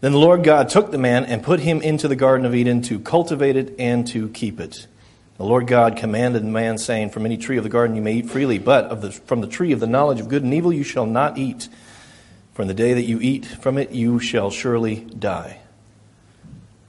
Then 0.00 0.12
the 0.12 0.18
Lord 0.18 0.44
God 0.44 0.68
took 0.68 0.90
the 0.90 0.98
man 0.98 1.24
and 1.24 1.42
put 1.42 1.60
him 1.60 1.80
into 1.80 2.08
the 2.08 2.16
Garden 2.16 2.44
of 2.44 2.54
Eden 2.54 2.82
to 2.82 2.98
cultivate 2.98 3.56
it 3.56 3.74
and 3.78 4.06
to 4.08 4.28
keep 4.28 4.60
it. 4.60 4.86
The 5.36 5.44
Lord 5.44 5.66
God 5.66 5.96
commanded 5.96 6.44
man, 6.44 6.78
saying, 6.78 7.10
From 7.10 7.26
any 7.26 7.36
tree 7.36 7.56
of 7.56 7.64
the 7.64 7.70
garden 7.70 7.96
you 7.96 8.02
may 8.02 8.14
eat 8.14 8.30
freely, 8.30 8.58
but 8.58 8.86
of 8.86 9.02
the, 9.02 9.10
from 9.10 9.40
the 9.40 9.46
tree 9.46 9.72
of 9.72 9.80
the 9.80 9.86
knowledge 9.86 10.20
of 10.20 10.28
good 10.28 10.44
and 10.44 10.54
evil 10.54 10.72
you 10.72 10.84
shall 10.84 11.06
not 11.06 11.38
eat. 11.38 11.68
From 12.52 12.68
the 12.68 12.74
day 12.74 12.94
that 12.94 13.02
you 13.02 13.18
eat 13.20 13.44
from 13.44 13.78
it, 13.78 13.90
you 13.90 14.20
shall 14.20 14.50
surely 14.50 14.96
die. 14.96 15.58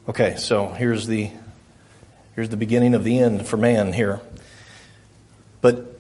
Okay, 0.07 0.35
so 0.35 0.67
here's 0.67 1.07
the, 1.07 1.31
here's 2.35 2.49
the 2.49 2.57
beginning 2.57 2.93
of 2.93 3.03
the 3.03 3.17
end 3.17 3.47
for 3.47 3.57
man 3.57 3.91
here. 3.91 4.21
But 5.61 5.95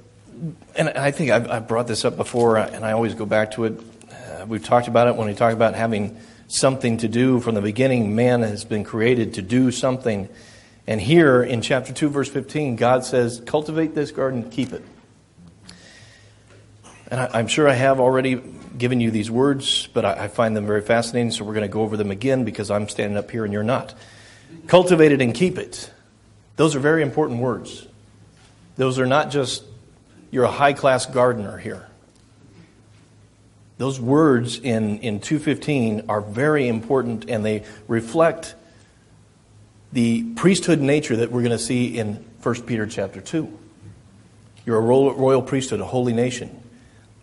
and 0.75 0.89
I 0.89 1.11
think 1.11 1.31
I've, 1.31 1.49
I've, 1.49 1.67
brought 1.67 1.87
this 1.87 2.05
up 2.05 2.17
before, 2.17 2.57
and 2.57 2.85
I 2.85 2.91
always 2.91 3.15
go 3.15 3.25
back 3.25 3.51
to 3.51 3.65
it. 3.65 3.79
Uh, 4.11 4.45
we've 4.45 4.63
talked 4.63 4.87
about 4.87 5.07
it 5.07 5.15
when 5.15 5.27
we 5.27 5.33
talk 5.33 5.53
about 5.53 5.73
having 5.73 6.19
something 6.47 6.97
to 6.97 7.07
do 7.07 7.39
from 7.39 7.55
the 7.55 7.61
beginning. 7.61 8.15
Man 8.15 8.41
has 8.41 8.65
been 8.65 8.83
created 8.83 9.35
to 9.35 9.41
do 9.41 9.71
something, 9.71 10.29
And 10.87 11.01
here 11.01 11.41
in 11.41 11.61
chapter 11.61 11.93
2, 11.93 12.09
verse 12.09 12.29
15, 12.29 12.75
God 12.75 13.03
says, 13.03 13.41
Cultivate 13.45 13.95
this 13.95 14.11
garden, 14.11 14.49
keep 14.49 14.71
it. 14.71 14.83
And 17.09 17.19
I, 17.19 17.39
am 17.39 17.47
sure 17.47 17.67
I 17.67 17.73
have 17.73 17.99
already 17.99 18.35
given 18.35 18.99
you 18.99 19.11
these 19.11 19.31
words, 19.31 19.87
but 19.93 20.05
I, 20.05 20.25
I 20.25 20.27
find 20.27 20.55
them 20.55 20.67
very 20.67 20.81
fascinating, 20.81 21.31
so 21.31 21.43
we're 21.43 21.53
going 21.53 21.67
to 21.67 21.73
go 21.73 21.81
over 21.81 21.97
them 21.97 22.11
again 22.11 22.43
because 22.43 22.69
I'm 22.69 22.89
standing 22.89 23.17
up 23.17 23.31
here 23.31 23.43
and 23.45 23.53
you're 23.53 23.63
not. 23.63 23.93
Cultivate 24.67 25.11
it 25.11 25.21
and 25.21 25.33
keep 25.33 25.57
it. 25.57 25.91
Those 26.55 26.75
are 26.75 26.79
very 26.79 27.01
important 27.01 27.39
words. 27.39 27.87
Those 28.75 28.99
are 28.99 29.05
not 29.05 29.31
just, 29.31 29.63
you're 30.31 30.43
a 30.43 30.51
high 30.51 30.73
class 30.73 31.05
gardener 31.05 31.57
here. 31.57 31.87
Those 33.77 33.99
words 33.99 34.59
in, 34.59 34.99
in 34.99 35.19
215 35.19 36.05
are 36.07 36.21
very 36.21 36.67
important 36.67 37.29
and 37.29 37.43
they 37.43 37.63
reflect 37.87 38.55
the 39.95 40.23
priesthood 40.35 40.81
nature 40.81 41.15
that 41.15 41.31
we're 41.31 41.41
going 41.41 41.51
to 41.51 41.57
see 41.57 41.97
in 41.97 42.15
1 42.43 42.63
Peter 42.63 42.85
chapter 42.85 43.21
2. 43.21 43.59
You're 44.65 44.77
a 44.77 44.81
royal 44.81 45.41
priesthood, 45.41 45.79
a 45.79 45.85
holy 45.85 46.11
nation. 46.11 46.61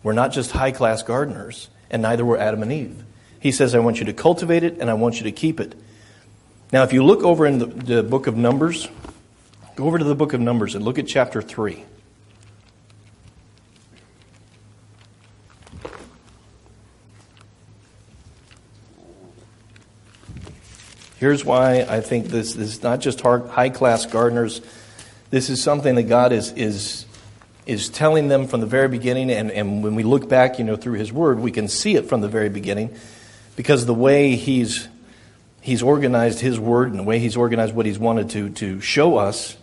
We're 0.01 0.13
not 0.13 0.31
just 0.31 0.49
high 0.49 0.71
class 0.71 1.03
gardeners, 1.03 1.69
and 1.91 2.01
neither 2.01 2.25
were 2.25 2.39
Adam 2.39 2.63
and 2.63 2.71
Eve. 2.71 3.03
He 3.39 3.51
says, 3.51 3.75
I 3.75 3.79
want 3.79 3.99
you 3.99 4.05
to 4.05 4.13
cultivate 4.13 4.63
it 4.63 4.79
and 4.79 4.89
I 4.89 4.95
want 4.95 5.17
you 5.17 5.23
to 5.25 5.31
keep 5.31 5.59
it. 5.59 5.75
Now, 6.71 6.81
if 6.81 6.93
you 6.93 7.03
look 7.03 7.21
over 7.21 7.45
in 7.45 7.59
the, 7.59 7.67
the 7.67 8.01
book 8.01 8.25
of 8.25 8.35
Numbers, 8.35 8.89
go 9.75 9.85
over 9.85 9.99
to 9.99 10.03
the 10.05 10.15
book 10.15 10.33
of 10.33 10.41
Numbers 10.41 10.73
and 10.73 10.83
look 10.83 10.97
at 10.97 11.05
chapter 11.05 11.43
3. 11.43 11.83
Here's 21.23 21.45
why 21.45 21.85
I 21.87 22.01
think 22.01 22.27
this, 22.27 22.53
this 22.53 22.67
is 22.67 22.83
not 22.83 22.99
just 22.99 23.21
high 23.21 23.69
class 23.69 24.05
gardeners. 24.05 24.59
This 25.29 25.49
is 25.49 25.63
something 25.63 25.95
that 25.95 26.03
God 26.03 26.33
is, 26.33 26.51
is, 26.51 27.05
is 27.65 27.87
telling 27.87 28.27
them 28.27 28.45
from 28.45 28.59
the 28.59 28.65
very 28.65 28.89
beginning. 28.89 29.31
And, 29.31 29.49
and 29.49 29.85
when 29.85 29.95
we 29.95 30.03
look 30.03 30.27
back, 30.27 30.59
you 30.59 30.65
know, 30.65 30.75
through 30.75 30.99
His 30.99 31.13
Word, 31.13 31.39
we 31.39 31.49
can 31.49 31.69
see 31.69 31.95
it 31.95 32.09
from 32.09 32.19
the 32.19 32.27
very 32.27 32.49
beginning 32.49 32.93
because 33.55 33.85
the 33.85 33.93
way 33.93 34.35
He's, 34.35 34.89
he's 35.61 35.81
organized 35.81 36.41
His 36.41 36.59
Word 36.59 36.89
and 36.89 36.99
the 36.99 37.03
way 37.03 37.19
He's 37.19 37.37
organized 37.37 37.73
what 37.73 37.85
He's 37.85 37.97
wanted 37.97 38.31
to, 38.31 38.49
to 38.49 38.81
show 38.81 39.15
us 39.15 39.55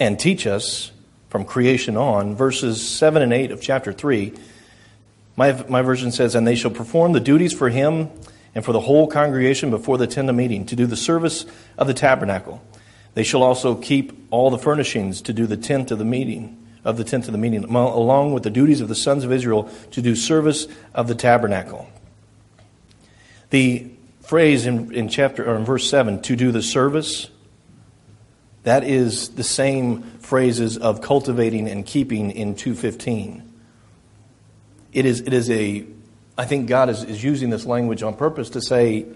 and 0.00 0.18
teach 0.18 0.48
us 0.48 0.90
from 1.28 1.44
creation 1.44 1.96
on, 1.96 2.34
verses 2.34 2.84
7 2.84 3.22
and 3.22 3.32
8 3.32 3.52
of 3.52 3.60
chapter 3.60 3.92
3, 3.92 4.32
my, 5.36 5.64
my 5.68 5.82
version 5.82 6.10
says, 6.10 6.34
And 6.34 6.44
they 6.44 6.56
shall 6.56 6.72
perform 6.72 7.12
the 7.12 7.20
duties 7.20 7.52
for 7.52 7.68
Him 7.68 8.10
and 8.54 8.64
for 8.64 8.72
the 8.72 8.80
whole 8.80 9.06
congregation 9.06 9.70
before 9.70 9.98
the 9.98 10.06
tent 10.06 10.28
of 10.28 10.36
meeting 10.36 10.66
to 10.66 10.76
do 10.76 10.86
the 10.86 10.96
service 10.96 11.44
of 11.76 11.86
the 11.86 11.94
tabernacle. 11.94 12.62
They 13.14 13.24
shall 13.24 13.42
also 13.42 13.74
keep 13.74 14.26
all 14.30 14.50
the 14.50 14.58
furnishings 14.58 15.22
to 15.22 15.32
do 15.32 15.46
the 15.46 15.56
tent 15.56 15.90
of 15.90 15.98
the 15.98 16.04
meeting, 16.04 16.60
of 16.84 16.96
the 16.96 17.04
tent 17.04 17.26
of 17.26 17.32
the 17.32 17.38
meeting, 17.38 17.64
along 17.64 18.32
with 18.32 18.42
the 18.42 18.50
duties 18.50 18.80
of 18.80 18.88
the 18.88 18.94
sons 18.94 19.24
of 19.24 19.32
Israel 19.32 19.70
to 19.92 20.02
do 20.02 20.14
service 20.14 20.66
of 20.94 21.08
the 21.08 21.14
tabernacle. 21.14 21.88
The 23.50 23.90
phrase 24.20 24.66
in, 24.66 24.92
in 24.94 25.08
chapter 25.08 25.48
or 25.48 25.56
in 25.56 25.64
verse 25.64 25.88
seven, 25.88 26.20
to 26.22 26.34
do 26.34 26.50
the 26.50 26.62
service, 26.62 27.30
that 28.64 28.82
is 28.82 29.30
the 29.30 29.44
same 29.44 30.02
phrases 30.20 30.78
of 30.78 31.00
cultivating 31.00 31.68
and 31.68 31.84
keeping 31.84 32.30
in 32.30 32.54
215. 32.54 33.52
It 34.92 35.04
is, 35.04 35.20
it 35.20 35.32
is 35.32 35.50
a 35.50 35.84
I 36.36 36.44
think 36.46 36.68
God 36.68 36.90
is, 36.90 37.04
is 37.04 37.22
using 37.22 37.50
this 37.50 37.64
language 37.64 38.02
on 38.02 38.14
purpose 38.14 38.50
to 38.50 38.60
say, 38.60 39.06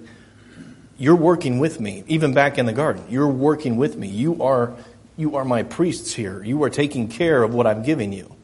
You're 0.97 1.17
working 1.17 1.59
with 1.59 1.81
me, 1.81 2.05
even 2.07 2.33
back 2.33 2.59
in 2.59 2.67
the 2.67 2.73
garden. 2.73 3.05
You're 3.09 3.29
working 3.29 3.77
with 3.77 3.97
me. 3.97 4.09
You 4.09 4.43
are, 4.43 4.75
you 5.17 5.37
are 5.37 5.45
my 5.45 5.65
priests 5.65 6.13
here. 6.13 6.43
You 6.45 6.63
are 6.63 6.71
taking 6.71 7.09
care 7.09 7.43
of 7.43 7.55
what 7.55 7.67
I'm 7.67 7.83
giving 7.83 8.13
you. 8.13 8.35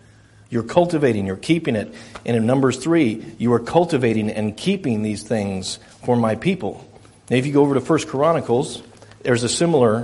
You're 0.50 0.62
cultivating, 0.62 1.26
you're 1.26 1.36
keeping 1.36 1.74
it. 1.74 1.92
And 2.24 2.36
in 2.36 2.46
Numbers 2.46 2.76
3, 2.78 3.36
you 3.38 3.52
are 3.54 3.60
cultivating 3.60 4.30
and 4.30 4.56
keeping 4.56 5.02
these 5.02 5.22
things 5.22 5.78
for 6.04 6.16
my 6.16 6.34
people. 6.36 6.88
Now, 7.30 7.36
if 7.36 7.46
you 7.46 7.52
go 7.52 7.62
over 7.62 7.74
to 7.74 7.80
1 7.80 7.98
Chronicles, 8.06 8.82
there's 9.22 9.42
a 9.42 9.48
similar, 9.48 10.02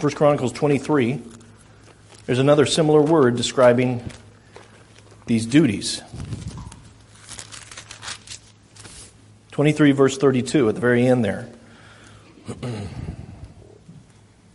1 0.00 0.12
Chronicles 0.12 0.52
23, 0.52 1.22
there's 2.26 2.40
another 2.40 2.66
similar 2.66 3.00
word 3.00 3.36
describing 3.36 4.02
these 5.26 5.46
duties. 5.46 6.02
23, 9.56 9.92
verse 9.92 10.18
32, 10.18 10.68
at 10.68 10.74
the 10.74 10.80
very 10.82 11.06
end 11.06 11.24
there. 11.24 11.48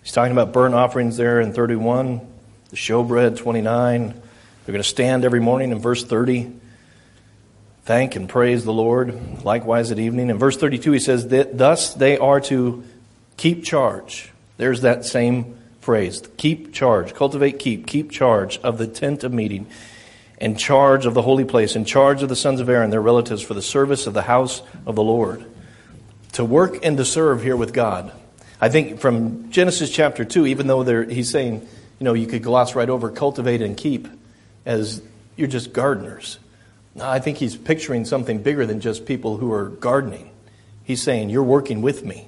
He's 0.03 0.12
talking 0.12 0.31
about 0.31 0.53
burnt 0.53 0.75
offerings 0.75 1.17
there 1.17 1.41
in 1.41 1.53
31, 1.53 2.22
the 2.70 2.75
showbread, 2.75 3.36
29. 3.36 4.10
They're 4.10 4.22
going 4.67 4.77
to 4.77 4.84
stand 4.84 5.25
every 5.25 5.39
morning 5.39 5.72
in 5.72 5.79
verse 5.79 6.03
30. 6.03 6.51
Thank 7.84 8.15
and 8.15 8.29
praise 8.29 8.63
the 8.63 8.74
Lord. 8.74 9.43
Likewise 9.43 9.91
at 9.91 9.98
evening. 9.98 10.29
In 10.29 10.38
verse 10.38 10.55
32, 10.55 10.91
he 10.91 11.00
says, 11.00 11.27
Thus 11.27 11.96
they 11.96 12.20
are 12.20 12.39
to 12.41 12.84
keep 13.38 13.63
charge. 13.63 14.29
There's 14.58 14.81
that 14.81 15.03
same 15.03 15.58
phrase. 15.79 16.22
Keep 16.38 16.74
charge. 16.74 17.15
Cultivate, 17.15 17.58
keep. 17.58 17.88
Keep 17.88 18.12
charge 18.12 18.60
of 18.60 18.77
the 18.77 18.86
tent 18.86 19.24
of 19.24 19.34
meeting 19.34 19.65
in 20.41 20.55
charge 20.55 21.05
of 21.05 21.13
the 21.13 21.21
holy 21.21 21.45
place, 21.45 21.75
in 21.75 21.86
charge 21.86 22.24
of 22.24 22.27
the 22.27 22.36
sons 22.36 22.60
of 22.60 22.67
Aaron, 22.67 22.89
their 22.89 23.01
relatives, 23.01 23.43
for 23.43 23.53
the 23.53 23.62
service 23.62 24.07
of 24.07 24.15
the 24.15 24.24
house 24.24 24.63
of 24.88 24.95
the 24.95 25.03
Lord. 25.03 25.45
To 26.33 26.43
work 26.43 26.83
and 26.83 26.98
to 26.98 27.05
serve 27.05 27.43
here 27.43 27.55
with 27.55 27.74
God. 27.74 28.12
I 28.60 28.69
think 28.69 29.00
from 29.00 29.51
Genesis 29.51 29.91
chapter 29.91 30.25
2, 30.25 30.48
even 30.48 30.65
though 30.65 31.03
he's 31.05 31.29
saying, 31.29 31.67
you 32.00 32.03
know, 32.03 32.13
you 32.13 32.25
could 32.25 32.41
gloss 32.41 32.74
right 32.74 32.89
over 32.89 33.12
cultivate 33.12 33.62
and 33.62 33.77
keep 33.77 34.07
as 34.65 35.03
you're 35.36 35.48
just 35.48 35.74
gardeners. 35.74 36.39
I 37.00 37.19
think 37.19 37.38
he's 37.38 37.55
picturing 37.55 38.05
something 38.05 38.41
bigger 38.41 38.65
than 38.65 38.81
just 38.81 39.05
people 39.05 39.38
who 39.38 39.53
are 39.53 39.65
gardening. 39.69 40.31
He's 40.83 41.01
saying, 41.01 41.29
You're 41.29 41.43
working 41.43 41.81
with 41.81 42.03
me. 42.03 42.27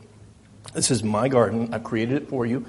This 0.73 0.91
is 0.91 1.03
my 1.03 1.27
garden. 1.27 1.73
I've 1.73 1.83
created 1.83 2.21
it 2.21 2.29
for 2.29 2.45
you, 2.45 2.65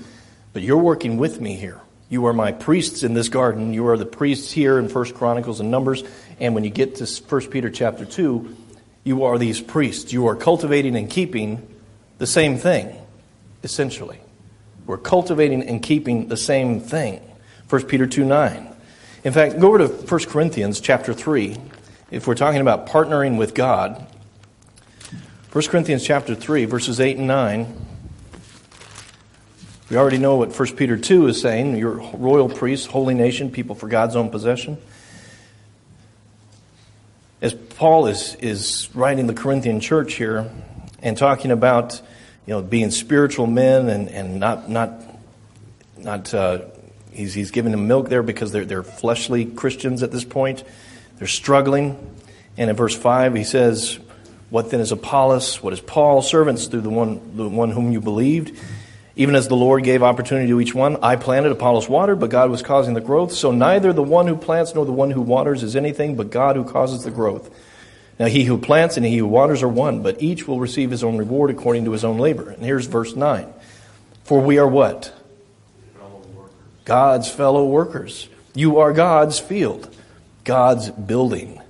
but 0.52 0.62
you're 0.62 0.78
working 0.78 1.18
with 1.18 1.40
me 1.40 1.54
here. 1.54 1.80
You 2.14 2.26
are 2.26 2.32
my 2.32 2.52
priests 2.52 3.02
in 3.02 3.12
this 3.12 3.28
garden. 3.28 3.74
You 3.74 3.88
are 3.88 3.96
the 3.96 4.06
priests 4.06 4.52
here 4.52 4.78
in 4.78 4.88
First 4.88 5.16
Chronicles 5.16 5.58
and 5.58 5.72
Numbers. 5.72 6.04
And 6.38 6.54
when 6.54 6.62
you 6.62 6.70
get 6.70 6.94
to 6.96 7.06
First 7.06 7.50
Peter 7.50 7.70
chapter 7.70 8.04
2, 8.04 8.56
you 9.02 9.24
are 9.24 9.36
these 9.36 9.60
priests. 9.60 10.12
You 10.12 10.28
are 10.28 10.36
cultivating 10.36 10.94
and 10.94 11.10
keeping 11.10 11.66
the 12.18 12.26
same 12.28 12.56
thing, 12.56 12.96
essentially. 13.64 14.20
We're 14.86 14.96
cultivating 14.96 15.64
and 15.64 15.82
keeping 15.82 16.28
the 16.28 16.36
same 16.36 16.78
thing. 16.78 17.20
1 17.68 17.82
Peter 17.86 18.06
2 18.06 18.24
9. 18.24 18.76
In 19.24 19.32
fact, 19.32 19.58
go 19.58 19.74
over 19.74 19.78
to 19.78 19.88
1 19.88 20.24
Corinthians 20.26 20.78
chapter 20.78 21.14
3. 21.14 21.56
If 22.12 22.28
we're 22.28 22.36
talking 22.36 22.60
about 22.60 22.86
partnering 22.86 23.38
with 23.38 23.54
God, 23.54 24.06
1 25.50 25.64
Corinthians 25.64 26.04
chapter 26.04 26.36
3, 26.36 26.66
verses 26.66 27.00
8 27.00 27.16
and 27.16 27.26
9. 27.26 27.86
We 29.90 29.98
already 29.98 30.16
know 30.16 30.36
what 30.36 30.58
1 30.58 30.76
Peter 30.76 30.96
2 30.96 31.26
is 31.26 31.42
saying. 31.42 31.76
You're 31.76 32.00
royal 32.14 32.48
priests, 32.48 32.86
holy 32.86 33.12
nation, 33.12 33.50
people 33.50 33.74
for 33.74 33.86
God's 33.86 34.16
own 34.16 34.30
possession. 34.30 34.78
As 37.42 37.52
Paul 37.52 38.06
is, 38.06 38.34
is 38.36 38.88
writing 38.94 39.26
the 39.26 39.34
Corinthian 39.34 39.80
church 39.80 40.14
here 40.14 40.50
and 41.02 41.18
talking 41.18 41.50
about 41.50 42.00
you 42.46 42.54
know, 42.54 42.62
being 42.62 42.90
spiritual 42.90 43.46
men 43.46 43.90
and, 43.90 44.08
and 44.08 44.40
not, 44.40 44.70
not, 44.70 45.02
not 45.98 46.32
uh, 46.32 46.62
he's, 47.12 47.34
he's 47.34 47.50
giving 47.50 47.70
them 47.70 47.86
milk 47.86 48.08
there 48.08 48.22
because 48.22 48.52
they're, 48.52 48.64
they're 48.64 48.82
fleshly 48.82 49.44
Christians 49.44 50.02
at 50.02 50.10
this 50.10 50.24
point. 50.24 50.64
They're 51.18 51.28
struggling. 51.28 51.98
And 52.56 52.70
in 52.70 52.76
verse 52.76 52.96
5, 52.96 53.34
he 53.34 53.44
says, 53.44 53.98
What 54.48 54.70
then 54.70 54.80
is 54.80 54.92
Apollos? 54.92 55.62
What 55.62 55.74
is 55.74 55.80
Paul? 55.80 56.22
Servants 56.22 56.68
through 56.68 56.82
the 56.82 56.90
one, 56.90 57.36
the 57.36 57.50
one 57.50 57.70
whom 57.70 57.92
you 57.92 58.00
believed 58.00 58.58
even 59.16 59.36
as 59.36 59.46
the 59.46 59.56
Lord 59.56 59.84
gave 59.84 60.02
opportunity 60.02 60.48
to 60.48 60.60
each 60.60 60.74
one, 60.74 60.96
I 61.02 61.16
planted, 61.16 61.52
Apollos 61.52 61.88
watered, 61.88 62.18
but 62.18 62.30
God 62.30 62.50
was 62.50 62.62
causing 62.62 62.94
the 62.94 63.00
growth. 63.00 63.32
So 63.32 63.52
neither 63.52 63.92
the 63.92 64.02
one 64.02 64.26
who 64.26 64.36
plants 64.36 64.74
nor 64.74 64.84
the 64.84 64.92
one 64.92 65.12
who 65.12 65.22
waters 65.22 65.62
is 65.62 65.76
anything, 65.76 66.16
but 66.16 66.30
God 66.30 66.56
who 66.56 66.64
causes 66.64 67.04
the 67.04 67.12
growth. 67.12 67.48
Now 68.18 68.26
he 68.26 68.44
who 68.44 68.58
plants 68.58 68.96
and 68.96 69.06
he 69.06 69.16
who 69.18 69.26
waters 69.26 69.62
are 69.62 69.68
one, 69.68 70.02
but 70.02 70.20
each 70.22 70.48
will 70.48 70.58
receive 70.58 70.90
his 70.90 71.04
own 71.04 71.16
reward 71.16 71.50
according 71.50 71.84
to 71.84 71.92
his 71.92 72.04
own 72.04 72.18
labor. 72.18 72.50
And 72.50 72.62
here's 72.62 72.86
verse 72.86 73.14
9. 73.14 73.52
For 74.24 74.40
we 74.40 74.58
are 74.58 74.68
what? 74.68 75.12
God's 76.84 77.30
fellow 77.30 77.64
workers. 77.64 78.28
You 78.54 78.78
are 78.78 78.92
God's 78.92 79.38
field, 79.38 79.94
God's 80.44 80.90
building. 80.90 81.60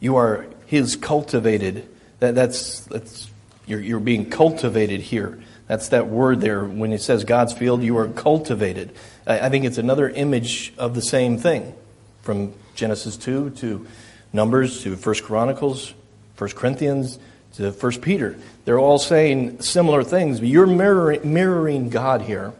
You 0.00 0.16
are 0.16 0.46
his 0.66 0.96
cultivated. 0.96 1.88
That, 2.20 2.34
that's, 2.34 2.80
that's 2.80 3.30
you're, 3.66 3.80
you're 3.80 4.00
being 4.00 4.30
cultivated 4.30 5.00
here. 5.00 5.42
That's 5.68 5.90
that 5.90 6.08
word 6.08 6.40
there 6.40 6.64
when 6.64 6.92
it 6.92 7.02
says 7.02 7.24
God's 7.24 7.52
field, 7.52 7.82
you 7.82 7.96
are 7.98 8.08
cultivated. 8.08 8.90
I 9.26 9.48
think 9.50 9.64
it's 9.64 9.78
another 9.78 10.08
image 10.08 10.72
of 10.78 10.94
the 10.94 11.02
same 11.02 11.38
thing 11.38 11.74
from 12.22 12.54
Genesis 12.74 13.16
2 13.16 13.50
to 13.50 13.86
Numbers 14.32 14.82
to 14.82 14.96
1 14.96 15.14
Chronicles, 15.16 15.94
1 16.38 16.50
Corinthians 16.50 17.18
to 17.54 17.70
1 17.70 17.92
Peter. 18.00 18.36
They're 18.64 18.78
all 18.78 18.98
saying 18.98 19.60
similar 19.60 20.02
things. 20.02 20.40
You're 20.40 20.66
mirroring, 20.66 21.32
mirroring 21.32 21.90
God 21.90 22.22
here. 22.22 22.52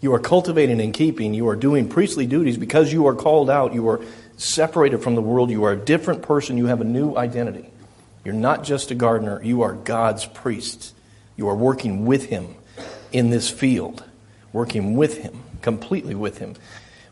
You 0.00 0.12
are 0.14 0.18
cultivating 0.18 0.80
and 0.80 0.92
keeping. 0.92 1.34
You 1.34 1.48
are 1.48 1.56
doing 1.56 1.88
priestly 1.88 2.26
duties 2.26 2.56
because 2.56 2.92
you 2.92 3.06
are 3.06 3.14
called 3.14 3.48
out. 3.48 3.72
You 3.72 3.88
are 3.88 4.00
separated 4.36 4.98
from 4.98 5.14
the 5.14 5.22
world. 5.22 5.50
You 5.50 5.64
are 5.64 5.72
a 5.72 5.76
different 5.76 6.22
person. 6.22 6.58
You 6.58 6.66
have 6.66 6.80
a 6.80 6.84
new 6.84 7.16
identity. 7.16 7.70
You're 8.24 8.34
not 8.34 8.64
just 8.64 8.90
a 8.90 8.94
gardener, 8.94 9.42
you 9.42 9.62
are 9.62 9.72
God's 9.72 10.24
priest. 10.26 10.94
You 11.36 11.48
are 11.48 11.56
working 11.56 12.04
with 12.06 12.26
Him 12.26 12.54
in 13.12 13.30
this 13.30 13.50
field, 13.50 14.04
working 14.52 14.96
with 14.96 15.18
Him, 15.18 15.42
completely 15.60 16.14
with 16.14 16.38
Him. 16.38 16.54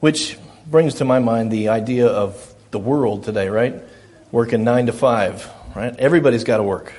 Which 0.00 0.38
brings 0.66 0.94
to 0.96 1.04
my 1.04 1.18
mind 1.18 1.50
the 1.50 1.68
idea 1.68 2.06
of 2.06 2.54
the 2.70 2.78
world 2.78 3.24
today, 3.24 3.48
right? 3.48 3.74
Working 4.30 4.64
nine 4.64 4.86
to 4.86 4.92
five, 4.92 5.48
right? 5.74 5.94
Everybody's 5.96 6.44
got 6.44 6.58
to 6.58 6.62
work. 6.62 6.92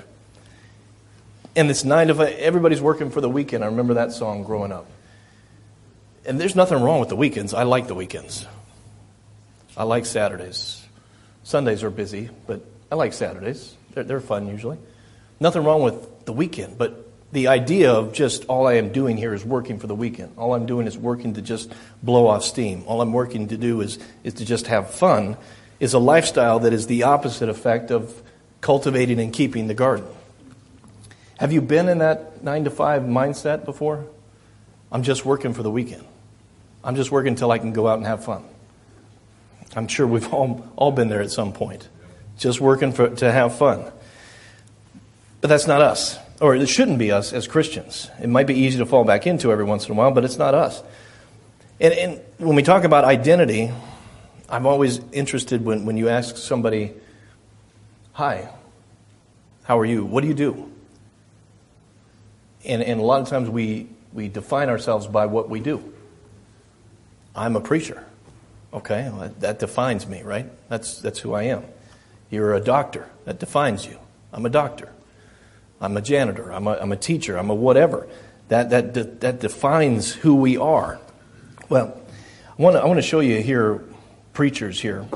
And 1.55 1.69
it's 1.69 1.83
nine 1.83 2.07
to 2.07 2.15
five, 2.15 2.35
everybody's 2.37 2.81
working 2.81 3.09
for 3.09 3.21
the 3.21 3.29
weekend. 3.29 3.63
I 3.63 3.67
remember 3.67 3.95
that 3.95 4.11
song 4.13 4.43
growing 4.43 4.71
up. 4.71 4.85
And 6.25 6.39
there's 6.39 6.55
nothing 6.55 6.81
wrong 6.81 6.99
with 6.99 7.09
the 7.09 7.15
weekends. 7.15 7.53
I 7.53 7.63
like 7.63 7.87
the 7.87 7.95
weekends. 7.95 8.45
I 9.75 9.83
like 9.83 10.05
Saturdays. 10.05 10.85
Sundays 11.43 11.83
are 11.83 11.89
busy, 11.89 12.29
but 12.45 12.63
I 12.91 12.95
like 12.95 13.13
Saturdays. 13.13 13.75
They're, 13.93 14.03
they're 14.03 14.21
fun 14.21 14.47
usually. 14.47 14.77
Nothing 15.39 15.63
wrong 15.63 15.81
with 15.81 16.25
the 16.25 16.33
weekend, 16.33 16.77
but 16.77 17.10
the 17.31 17.47
idea 17.47 17.91
of 17.91 18.13
just 18.13 18.45
all 18.45 18.67
I 18.67 18.73
am 18.73 18.91
doing 18.91 19.17
here 19.17 19.33
is 19.33 19.45
working 19.45 19.79
for 19.79 19.87
the 19.87 19.95
weekend. 19.95 20.33
All 20.37 20.53
I'm 20.53 20.65
doing 20.65 20.87
is 20.87 20.97
working 20.97 21.35
to 21.35 21.41
just 21.41 21.71
blow 22.03 22.27
off 22.27 22.43
steam. 22.43 22.83
All 22.87 23.01
I'm 23.01 23.13
working 23.13 23.47
to 23.49 23.57
do 23.57 23.81
is, 23.81 23.99
is 24.23 24.35
to 24.35 24.45
just 24.45 24.67
have 24.67 24.91
fun 24.91 25.37
is 25.79 25.93
a 25.93 25.99
lifestyle 25.99 26.59
that 26.59 26.73
is 26.73 26.85
the 26.85 27.03
opposite 27.03 27.49
effect 27.49 27.89
of 27.89 28.21
cultivating 28.61 29.19
and 29.19 29.33
keeping 29.33 29.67
the 29.67 29.73
garden. 29.73 30.05
Have 31.39 31.51
you 31.51 31.59
been 31.59 31.89
in 31.89 31.97
that 31.97 32.43
nine 32.43 32.65
to 32.65 32.69
five 32.69 33.01
mindset 33.01 33.65
before? 33.65 34.05
I'm 34.91 35.01
just 35.01 35.25
working 35.25 35.55
for 35.55 35.63
the 35.63 35.71
weekend. 35.71 36.05
I'm 36.83 36.95
just 36.95 37.11
working 37.11 37.29
until 37.29 37.51
I 37.51 37.57
can 37.57 37.73
go 37.73 37.87
out 37.87 37.97
and 37.97 38.05
have 38.05 38.23
fun. 38.23 38.43
I'm 39.75 39.87
sure 39.87 40.05
we've 40.05 40.31
all, 40.31 40.69
all 40.75 40.91
been 40.91 41.09
there 41.09 41.21
at 41.21 41.31
some 41.31 41.51
point. 41.51 41.87
Just 42.37 42.61
working 42.61 42.91
for, 42.91 43.09
to 43.09 43.31
have 43.31 43.57
fun. 43.57 43.83
But 45.39 45.47
that's 45.47 45.65
not 45.65 45.81
us. 45.81 46.19
Or 46.41 46.55
it 46.55 46.67
shouldn't 46.67 46.97
be 46.97 47.11
us 47.11 47.33
as 47.33 47.47
Christians. 47.47 48.09
It 48.21 48.27
might 48.27 48.47
be 48.47 48.55
easy 48.55 48.79
to 48.79 48.85
fall 48.85 49.03
back 49.03 49.27
into 49.27 49.51
every 49.51 49.63
once 49.63 49.85
in 49.85 49.91
a 49.91 49.95
while, 49.95 50.09
but 50.09 50.25
it's 50.25 50.37
not 50.37 50.55
us. 50.55 50.81
And, 51.79 51.93
and 51.93 52.21
when 52.39 52.55
we 52.55 52.63
talk 52.63 52.83
about 52.83 53.05
identity, 53.05 53.71
I'm 54.49 54.65
always 54.65 54.99
interested 55.11 55.63
when, 55.63 55.85
when 55.85 55.97
you 55.97 56.09
ask 56.09 56.37
somebody, 56.37 56.93
Hi, 58.13 58.49
how 59.63 59.79
are 59.79 59.85
you? 59.85 60.03
What 60.03 60.21
do 60.21 60.27
you 60.27 60.33
do? 60.33 60.71
And, 62.65 62.81
and 62.81 62.99
a 62.99 63.03
lot 63.03 63.21
of 63.21 63.29
times 63.29 63.49
we, 63.49 63.87
we 64.11 64.27
define 64.27 64.69
ourselves 64.69 65.07
by 65.07 65.27
what 65.27 65.47
we 65.47 65.59
do. 65.59 65.93
I'm 67.35 67.55
a 67.55 67.61
preacher. 67.61 68.03
Okay, 68.73 69.09
well, 69.13 69.33
that 69.39 69.59
defines 69.59 70.07
me, 70.07 70.23
right? 70.23 70.49
That's, 70.69 70.99
that's 71.01 71.19
who 71.19 71.33
I 71.33 71.43
am. 71.43 71.63
You're 72.29 72.53
a 72.53 72.61
doctor. 72.61 73.09
That 73.25 73.39
defines 73.39 73.85
you. 73.85 73.97
I'm 74.33 74.45
a 74.45 74.49
doctor. 74.49 74.91
I'm 75.81 75.97
a 75.97 76.01
janitor. 76.01 76.51
I'm 76.51 76.67
a, 76.67 76.73
I'm 76.73 76.91
a 76.91 76.95
teacher. 76.95 77.37
I'm 77.37 77.49
a 77.49 77.55
whatever. 77.55 78.07
That, 78.49 78.69
that, 78.69 79.21
that 79.21 79.39
defines 79.39 80.13
who 80.13 80.35
we 80.35 80.57
are. 80.57 80.99
Well, 81.69 81.99
I 82.57 82.61
want 82.61 82.75
to, 82.75 82.81
I 82.81 82.85
want 82.85 82.97
to 82.97 83.01
show 83.01 83.19
you 83.19 83.41
here, 83.41 83.83
preachers 84.33 84.79
here. 84.79 85.07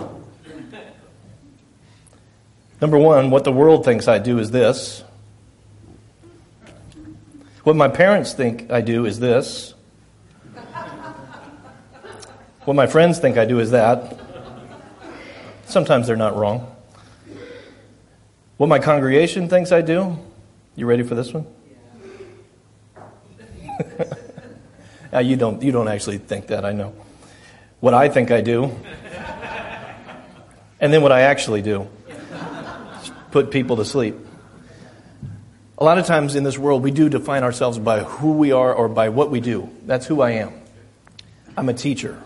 Number 2.81 2.97
one, 2.97 3.29
what 3.29 3.43
the 3.43 3.51
world 3.51 3.85
thinks 3.85 4.07
I 4.07 4.19
do 4.19 4.39
is 4.39 4.51
this. 4.51 5.03
What 7.63 7.75
my 7.75 7.87
parents 7.87 8.33
think 8.33 8.71
I 8.71 8.81
do 8.81 9.05
is 9.05 9.19
this. 9.19 9.73
What 12.65 12.75
my 12.75 12.87
friends 12.87 13.19
think 13.19 13.37
I 13.37 13.45
do 13.45 13.59
is 13.59 13.71
that. 13.71 14.19
Sometimes 15.65 16.07
they're 16.07 16.15
not 16.15 16.35
wrong. 16.35 16.75
What 18.57 18.67
my 18.67 18.79
congregation 18.79 19.49
thinks 19.49 19.71
I 19.71 19.81
do. 19.81 20.17
You 20.75 20.85
ready 20.85 21.03
for 21.03 21.15
this 21.15 21.33
one? 21.33 21.45
now, 25.11 25.19
you 25.19 25.37
don't, 25.37 25.61
you 25.61 25.71
don't 25.71 25.87
actually 25.87 26.17
think 26.17 26.47
that, 26.47 26.65
I 26.65 26.73
know. 26.73 26.93
What 27.79 27.93
I 27.93 28.09
think 28.09 28.31
I 28.31 28.41
do, 28.41 28.75
and 30.79 30.91
then 30.91 31.01
what 31.01 31.11
I 31.11 31.21
actually 31.21 31.61
do 31.61 31.87
put 33.31 33.51
people 33.51 33.77
to 33.77 33.85
sleep. 33.85 34.15
A 35.77 35.83
lot 35.83 35.97
of 35.97 36.05
times 36.05 36.35
in 36.35 36.43
this 36.43 36.57
world, 36.57 36.83
we 36.83 36.91
do 36.91 37.09
define 37.09 37.43
ourselves 37.43 37.77
by 37.77 38.01
who 38.01 38.33
we 38.33 38.51
are 38.51 38.73
or 38.73 38.87
by 38.87 39.09
what 39.09 39.29
we 39.29 39.41
do. 39.41 39.69
That's 39.85 40.05
who 40.05 40.21
I 40.21 40.31
am. 40.31 40.53
I'm 41.57 41.69
a 41.69 41.73
teacher. 41.73 42.21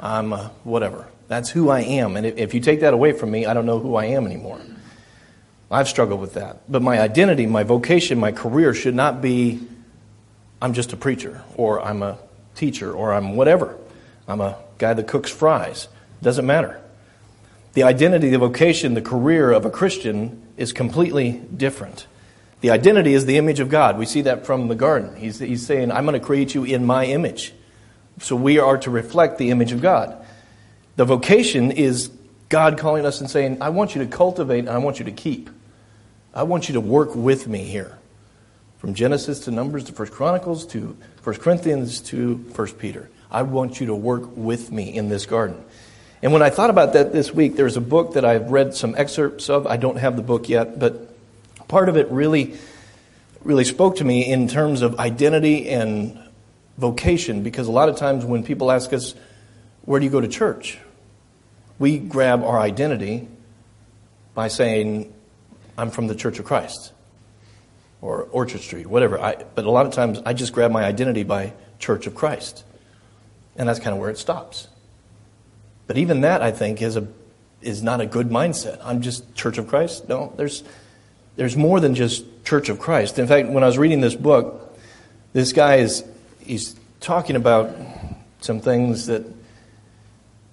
I'm 0.00 0.32
a 0.32 0.50
whatever. 0.64 1.08
That's 1.28 1.50
who 1.50 1.70
I 1.70 1.80
am. 1.80 2.16
And 2.16 2.26
if 2.26 2.54
you 2.54 2.60
take 2.60 2.80
that 2.80 2.94
away 2.94 3.12
from 3.12 3.30
me, 3.30 3.46
I 3.46 3.54
don't 3.54 3.66
know 3.66 3.78
who 3.78 3.96
I 3.96 4.06
am 4.06 4.26
anymore. 4.26 4.60
I've 5.70 5.88
struggled 5.88 6.20
with 6.20 6.34
that. 6.34 6.70
But 6.70 6.82
my 6.82 7.00
identity, 7.00 7.46
my 7.46 7.62
vocation, 7.62 8.18
my 8.18 8.32
career 8.32 8.72
should 8.74 8.94
not 8.94 9.20
be 9.20 9.60
I'm 10.60 10.72
just 10.72 10.92
a 10.92 10.96
preacher, 10.96 11.42
or 11.54 11.80
I'm 11.80 12.02
a 12.02 12.18
teacher, 12.56 12.92
or 12.92 13.12
I'm 13.12 13.36
whatever. 13.36 13.76
I'm 14.26 14.40
a 14.40 14.58
guy 14.78 14.92
that 14.92 15.06
cooks 15.06 15.30
fries. 15.30 15.88
Doesn't 16.20 16.46
matter. 16.46 16.80
The 17.74 17.84
identity, 17.84 18.30
the 18.30 18.38
vocation, 18.38 18.94
the 18.94 19.02
career 19.02 19.52
of 19.52 19.64
a 19.64 19.70
Christian 19.70 20.42
is 20.56 20.72
completely 20.72 21.40
different. 21.56 22.06
The 22.60 22.70
identity 22.70 23.14
is 23.14 23.24
the 23.24 23.36
image 23.36 23.60
of 23.60 23.68
God. 23.68 23.98
We 23.98 24.06
see 24.06 24.22
that 24.22 24.44
from 24.44 24.66
the 24.66 24.74
garden. 24.74 25.14
He's, 25.14 25.38
he's 25.38 25.64
saying, 25.64 25.92
I'm 25.92 26.04
going 26.04 26.18
to 26.18 26.26
create 26.26 26.56
you 26.56 26.64
in 26.64 26.84
my 26.84 27.04
image. 27.04 27.52
So 28.18 28.34
we 28.34 28.58
are 28.58 28.78
to 28.78 28.90
reflect 28.90 29.38
the 29.38 29.50
image 29.50 29.70
of 29.70 29.80
God. 29.80 30.16
The 30.96 31.04
vocation 31.04 31.70
is 31.70 32.10
God 32.48 32.78
calling 32.78 33.06
us 33.06 33.20
and 33.20 33.30
saying, 33.30 33.62
I 33.62 33.68
want 33.68 33.94
you 33.94 34.02
to 34.02 34.10
cultivate 34.10 34.60
and 34.60 34.70
I 34.70 34.78
want 34.78 34.98
you 34.98 35.04
to 35.04 35.12
keep. 35.12 35.50
I 36.34 36.42
want 36.42 36.68
you 36.68 36.74
to 36.74 36.80
work 36.80 37.14
with 37.14 37.48
me 37.48 37.64
here. 37.64 37.98
From 38.78 38.94
Genesis 38.94 39.40
to 39.40 39.50
Numbers 39.50 39.84
to 39.84 39.92
First 39.92 40.12
Chronicles 40.12 40.66
to 40.68 40.96
First 41.22 41.40
Corinthians 41.40 42.00
to 42.02 42.38
First 42.54 42.78
Peter. 42.78 43.10
I 43.30 43.42
want 43.42 43.80
you 43.80 43.86
to 43.86 43.94
work 43.94 44.36
with 44.36 44.70
me 44.70 44.94
in 44.94 45.08
this 45.08 45.26
garden. 45.26 45.62
And 46.22 46.32
when 46.32 46.42
I 46.42 46.50
thought 46.50 46.70
about 46.70 46.92
that 46.92 47.12
this 47.12 47.32
week, 47.32 47.56
there's 47.56 47.76
a 47.76 47.80
book 47.80 48.14
that 48.14 48.24
I've 48.24 48.50
read 48.50 48.74
some 48.74 48.94
excerpts 48.96 49.50
of. 49.50 49.66
I 49.66 49.76
don't 49.76 49.96
have 49.96 50.16
the 50.16 50.22
book 50.22 50.48
yet, 50.48 50.78
but 50.78 51.14
part 51.68 51.88
of 51.88 51.96
it 51.96 52.10
really, 52.10 52.56
really 53.42 53.64
spoke 53.64 53.96
to 53.96 54.04
me 54.04 54.30
in 54.30 54.48
terms 54.48 54.82
of 54.82 54.98
identity 55.00 55.68
and 55.68 56.18
vocation 56.76 57.42
because 57.42 57.66
a 57.66 57.72
lot 57.72 57.88
of 57.88 57.96
times 57.96 58.24
when 58.24 58.44
people 58.44 58.70
ask 58.70 58.92
us, 58.92 59.14
Where 59.82 59.98
do 59.98 60.04
you 60.04 60.10
go 60.10 60.20
to 60.20 60.28
church? 60.28 60.78
we 61.78 61.98
grab 61.98 62.42
our 62.42 62.58
identity 62.58 63.28
by 64.34 64.48
saying, 64.48 65.12
I'm 65.78 65.90
from 65.90 66.08
the 66.08 66.14
Church 66.14 66.38
of 66.38 66.44
Christ 66.44 66.92
or 68.00 68.24
Orchard 68.32 68.60
Street, 68.60 68.86
whatever. 68.86 69.18
I, 69.18 69.36
but 69.54 69.64
a 69.64 69.70
lot 69.70 69.86
of 69.86 69.92
times 69.92 70.20
I 70.26 70.34
just 70.34 70.52
grab 70.52 70.70
my 70.70 70.84
identity 70.84 71.22
by 71.22 71.52
Church 71.78 72.06
of 72.06 72.14
Christ. 72.14 72.64
And 73.56 73.68
that's 73.68 73.78
kind 73.78 73.94
of 73.94 74.00
where 74.00 74.10
it 74.10 74.18
stops. 74.18 74.68
But 75.86 75.96
even 75.96 76.20
that, 76.20 76.42
I 76.42 76.52
think, 76.52 76.82
is, 76.82 76.96
a, 76.96 77.08
is 77.62 77.82
not 77.82 78.00
a 78.00 78.06
good 78.06 78.28
mindset. 78.28 78.78
I'm 78.84 79.00
just 79.00 79.34
Church 79.34 79.56
of 79.56 79.68
Christ. 79.68 80.08
No, 80.08 80.32
there's, 80.36 80.62
there's 81.36 81.56
more 81.56 81.80
than 81.80 81.94
just 81.94 82.44
Church 82.44 82.68
of 82.68 82.78
Christ. 82.78 83.18
In 83.18 83.26
fact, 83.26 83.48
when 83.48 83.62
I 83.62 83.66
was 83.66 83.78
reading 83.78 84.00
this 84.00 84.14
book, 84.14 84.76
this 85.32 85.52
guy 85.52 85.76
is 85.76 86.04
he's 86.40 86.74
talking 87.00 87.36
about 87.36 87.74
some 88.40 88.60
things 88.60 89.06
that 89.06 89.24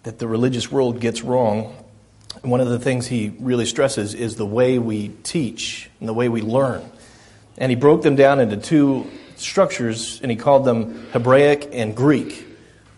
that 0.03 0.19
the 0.19 0.27
religious 0.27 0.71
world 0.71 0.99
gets 0.99 1.23
wrong. 1.23 1.75
One 2.45 2.61
of 2.61 2.69
the 2.69 2.79
things 2.79 3.07
he 3.07 3.33
really 3.39 3.65
stresses 3.65 4.13
is 4.13 4.35
the 4.35 4.45
way 4.45 4.79
we 4.79 5.09
teach 5.23 5.89
and 5.99 6.07
the 6.07 6.13
way 6.13 6.29
we 6.29 6.41
learn. 6.41 6.83
And 7.57 7.69
he 7.71 7.75
broke 7.75 8.01
them 8.01 8.15
down 8.15 8.39
into 8.39 8.57
two 8.57 9.09
structures, 9.37 10.19
and 10.21 10.31
he 10.31 10.37
called 10.37 10.65
them 10.65 11.07
Hebraic 11.11 11.69
and 11.71 11.95
Greek, 11.95 12.45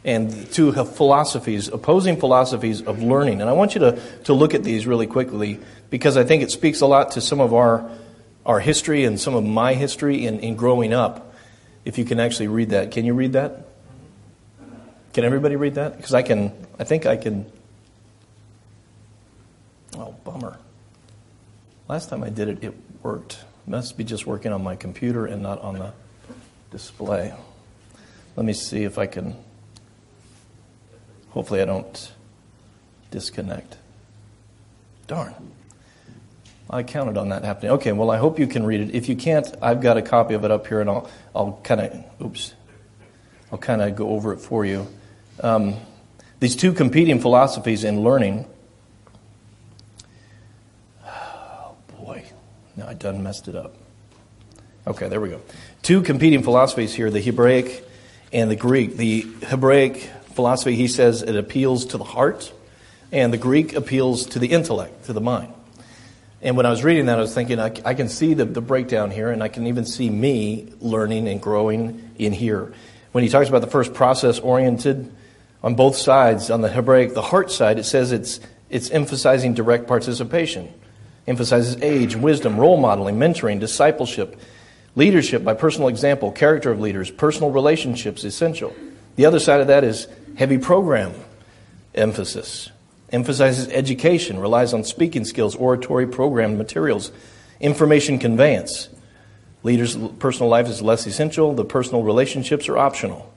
and 0.03 0.49
two 0.51 0.71
philosophies, 0.71 1.67
opposing 1.67 2.17
philosophies 2.17 2.81
of 2.81 3.03
learning. 3.03 3.41
And 3.41 3.49
I 3.49 3.53
want 3.53 3.75
you 3.75 3.81
to, 3.81 4.01
to 4.25 4.33
look 4.33 4.53
at 4.53 4.63
these 4.63 4.87
really 4.87 5.07
quickly 5.07 5.59
because 5.89 6.17
I 6.17 6.23
think 6.23 6.43
it 6.43 6.51
speaks 6.51 6.81
a 6.81 6.87
lot 6.87 7.11
to 7.11 7.21
some 7.21 7.41
of 7.41 7.53
our, 7.53 7.89
our 8.45 8.59
history 8.59 9.03
and 9.03 9.19
some 9.19 9.35
of 9.35 9.43
my 9.43 9.73
history 9.73 10.25
in, 10.25 10.39
in 10.39 10.55
growing 10.55 10.93
up. 10.93 11.33
If 11.83 11.97
you 11.97 12.05
can 12.05 12.19
actually 12.19 12.47
read 12.47 12.71
that. 12.71 12.91
Can 12.91 13.05
you 13.05 13.13
read 13.13 13.33
that? 13.33 13.67
Can 15.13 15.23
everybody 15.23 15.55
read 15.55 15.75
that? 15.75 15.97
Because 15.97 16.13
I 16.13 16.21
can, 16.21 16.51
I 16.77 16.83
think 16.83 17.05
I 17.05 17.17
can. 17.17 17.51
Last 21.87 22.09
time 22.09 22.23
I 22.23 22.29
did 22.29 22.49
it, 22.49 22.63
it 22.63 22.73
worked. 23.01 23.39
Must 23.65 23.97
be 23.97 24.03
just 24.03 24.25
working 24.25 24.51
on 24.51 24.63
my 24.63 24.75
computer 24.75 25.25
and 25.25 25.41
not 25.41 25.61
on 25.61 25.75
the 25.75 25.93
display. 26.71 27.33
Let 28.35 28.45
me 28.45 28.53
see 28.53 28.83
if 28.83 28.97
I 28.97 29.07
can. 29.07 29.35
Hopefully, 31.31 31.61
I 31.61 31.65
don't 31.65 32.11
disconnect. 33.11 33.77
Darn. 35.07 35.33
I 36.69 36.83
counted 36.83 37.17
on 37.17 37.29
that 37.29 37.43
happening. 37.43 37.71
Okay, 37.73 37.93
well, 37.93 38.11
I 38.11 38.17
hope 38.17 38.39
you 38.39 38.47
can 38.47 38.65
read 38.65 38.81
it. 38.81 38.95
If 38.95 39.07
you 39.07 39.15
can't, 39.15 39.47
I've 39.61 39.81
got 39.81 39.97
a 39.97 40.01
copy 40.01 40.33
of 40.33 40.43
it 40.43 40.51
up 40.51 40.67
here, 40.67 40.81
and 40.81 40.89
I'll, 40.89 41.09
I'll 41.33 41.59
kind 41.63 41.81
of, 41.81 42.21
oops, 42.21 42.53
I'll 43.51 43.57
kind 43.57 43.81
of 43.81 43.95
go 43.95 44.09
over 44.09 44.33
it 44.33 44.39
for 44.39 44.65
you. 44.65 44.87
Um, 45.41 45.75
these 46.39 46.55
two 46.55 46.73
competing 46.73 47.19
philosophies 47.19 47.83
in 47.83 48.01
learning. 48.01 48.45
Now 52.77 52.87
I 52.87 52.93
done 52.93 53.23
messed 53.23 53.47
it 53.47 53.55
up. 53.55 53.75
Okay, 54.85 55.09
there 55.09 55.19
we 55.19 55.29
go. 55.29 55.41
Two 55.81 56.01
competing 56.01 56.43
philosophies 56.43 56.93
here 56.93 57.09
the 57.09 57.19
Hebraic 57.19 57.85
and 58.31 58.49
the 58.49 58.55
Greek. 58.55 58.95
The 58.95 59.21
Hebraic 59.47 59.97
philosophy, 60.33 60.75
he 60.75 60.87
says, 60.87 61.23
it 61.23 61.35
appeals 61.35 61.87
to 61.87 61.97
the 61.97 62.03
heart, 62.03 62.53
and 63.11 63.33
the 63.33 63.37
Greek 63.37 63.73
appeals 63.73 64.27
to 64.27 64.39
the 64.39 64.47
intellect, 64.47 65.05
to 65.05 65.13
the 65.13 65.19
mind. 65.19 65.51
And 66.41 66.55
when 66.55 66.67
I 66.67 66.69
was 66.69 66.83
reading 66.83 67.07
that, 67.07 67.17
I 67.17 67.21
was 67.21 67.33
thinking, 67.33 67.59
I, 67.59 67.73
I 67.83 67.95
can 67.95 68.07
see 68.07 68.35
the, 68.35 68.45
the 68.45 68.61
breakdown 68.61 69.09
here, 69.09 69.31
and 69.31 69.41
I 69.41 69.47
can 69.47 69.65
even 69.65 69.85
see 69.85 70.09
me 70.09 70.71
learning 70.79 71.27
and 71.27 71.41
growing 71.41 72.11
in 72.19 72.31
here. 72.31 72.71
When 73.11 73.23
he 73.23 73.29
talks 73.29 73.49
about 73.49 73.61
the 73.61 73.67
first 73.67 73.95
process 73.95 74.37
oriented, 74.37 75.11
on 75.63 75.73
both 75.73 75.95
sides, 75.95 76.51
on 76.51 76.61
the 76.61 76.69
Hebraic, 76.69 77.15
the 77.15 77.23
heart 77.23 77.49
side, 77.51 77.79
it 77.79 77.85
says 77.85 78.11
it's, 78.11 78.39
it's 78.69 78.91
emphasizing 78.91 79.55
direct 79.55 79.87
participation, 79.87 80.71
emphasizes 81.27 81.81
age, 81.81 82.15
wisdom, 82.15 82.57
role 82.57 82.77
modeling, 82.77 83.17
mentoring, 83.17 83.59
discipleship, 83.59 84.39
leadership 84.95 85.43
by 85.43 85.53
personal 85.53 85.89
example, 85.89 86.31
character 86.31 86.71
of 86.71 86.79
leaders, 86.79 87.11
personal 87.11 87.51
relationships 87.51 88.23
essential. 88.23 88.73
The 89.15 89.25
other 89.25 89.39
side 89.39 89.61
of 89.61 89.67
that 89.67 89.83
is 89.83 90.07
heavy 90.35 90.57
program 90.57 91.13
emphasis, 91.93 92.69
emphasizes 93.11 93.67
education, 93.69 94.39
relies 94.39 94.73
on 94.73 94.83
speaking 94.83 95.25
skills, 95.25 95.55
oratory 95.55 96.07
program 96.07 96.57
materials, 96.57 97.11
information 97.59 98.19
conveyance. 98.19 98.89
Leaders' 99.63 99.97
personal 100.19 100.49
life 100.49 100.67
is 100.67 100.81
less 100.81 101.05
essential, 101.07 101.53
the 101.53 101.65
personal 101.65 102.03
relationships 102.03 102.69
are 102.69 102.77
optional. 102.77 103.33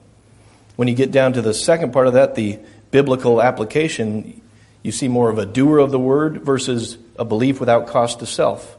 When 0.76 0.87
you 0.87 0.94
get 0.94 1.11
down 1.11 1.33
to 1.33 1.42
the 1.42 1.55
second 1.55 1.92
part 1.92 2.07
of 2.07 2.12
that, 2.12 2.35
the 2.35 2.59
biblical 2.90 3.42
application, 3.42 4.40
you 4.82 4.92
see 4.92 5.08
more 5.08 5.30
of 5.30 5.38
a 5.38 5.46
doer 5.46 5.78
of 5.78 5.90
the 5.90 5.98
word 5.98 6.42
versus 6.42 6.96
a 7.18 7.24
belief 7.24 7.60
without 7.60 7.86
cost 7.86 8.20
to 8.20 8.26
self. 8.26 8.78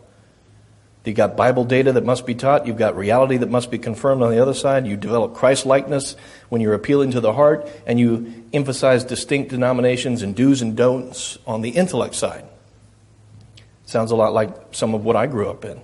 You've 1.04 1.16
got 1.16 1.36
Bible 1.36 1.66
data 1.66 1.94
that 1.94 2.06
must 2.06 2.28
be 2.28 2.36
taught. 2.36 2.68
You've 2.68 2.78
got 2.78 2.96
reality 2.96 3.38
that 3.38 3.50
must 3.50 3.72
be 3.72 3.80
confirmed 3.80 4.22
on 4.22 4.32
the 4.32 4.40
other 4.40 4.54
side. 4.54 4.86
You 4.86 4.98
develop 4.98 5.34
Christ 5.34 5.66
likeness 5.66 6.16
when 6.50 6.62
you're 6.62 6.76
appealing 6.76 7.12
to 7.12 7.20
the 7.22 7.34
heart, 7.34 7.68
and 7.88 8.00
you 8.00 8.46
emphasize 8.54 9.04
distinct 9.04 9.50
denominations 9.50 10.22
and 10.22 10.36
do's 10.36 10.62
and 10.62 10.78
don'ts 10.78 11.40
on 11.48 11.62
the 11.62 11.70
intellect 11.70 12.14
side. 12.14 12.46
Sounds 13.86 14.12
a 14.12 14.16
lot 14.16 14.34
like 14.34 14.56
some 14.72 14.94
of 14.94 15.04
what 15.04 15.16
I 15.16 15.26
grew 15.26 15.50
up 15.50 15.66
in 15.66 15.82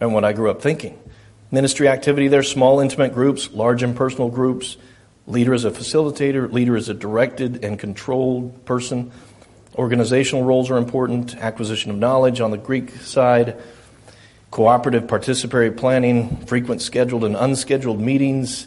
and 0.00 0.12
what 0.12 0.24
I 0.24 0.32
grew 0.32 0.50
up 0.50 0.60
thinking. 0.60 0.98
Ministry 1.52 1.86
activity, 1.86 2.26
there's 2.26 2.50
small, 2.50 2.80
intimate 2.80 3.14
groups, 3.14 3.50
large, 3.52 3.82
impersonal 3.82 4.28
groups, 4.28 4.76
Leader 5.28 5.52
is 5.52 5.66
a 5.66 5.70
facilitator, 5.70 6.50
leader 6.50 6.74
is 6.74 6.88
a 6.88 6.94
directed 6.94 7.62
and 7.62 7.78
controlled 7.78 8.64
person. 8.64 9.12
Organizational 9.74 10.44
roles 10.44 10.70
are 10.70 10.76
important, 10.76 11.36
acquisition 11.36 11.90
of 11.90 11.96
knowledge 11.98 12.40
on 12.40 12.50
the 12.50 12.56
Greek 12.56 12.90
side, 12.96 13.56
cooperative 14.50 15.04
participatory 15.04 15.76
planning, 15.76 16.36
frequent 16.46 16.82
scheduled 16.82 17.24
and 17.24 17.36
unscheduled 17.36 18.00
meetings. 18.00 18.66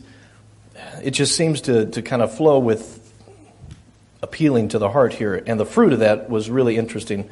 It 1.04 1.12
just 1.12 1.36
seems 1.36 1.62
to, 1.62 1.88
to 1.88 2.02
kind 2.02 2.22
of 2.22 2.36
flow 2.36 2.60
with 2.60 3.00
appealing 4.22 4.70
to 4.70 4.80
the 4.80 4.90
heart 4.90 5.14
here. 5.14 5.44
And 5.46 5.60
the 5.60 5.66
fruit 5.66 5.94
of 5.94 6.00
that 6.00 6.30
was 6.30 6.50
really 6.50 6.78
interesting. 6.78 7.30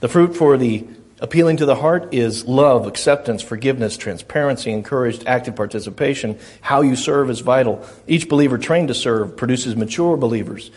The 0.00 0.08
fruit 0.08 0.34
for 0.34 0.56
the 0.56 0.86
Appealing 1.22 1.58
to 1.58 1.66
the 1.66 1.74
heart 1.74 2.14
is 2.14 2.46
love, 2.46 2.86
acceptance, 2.86 3.42
forgiveness, 3.42 3.98
transparency, 3.98 4.72
encouraged 4.72 5.24
active 5.26 5.54
participation. 5.54 6.38
How 6.62 6.80
you 6.80 6.96
serve 6.96 7.28
is 7.28 7.40
vital. 7.40 7.86
Each 8.06 8.26
believer 8.26 8.56
trained 8.56 8.88
to 8.88 8.94
serve 8.94 9.36
produces 9.36 9.76
mature 9.76 10.16
believers. 10.16 10.70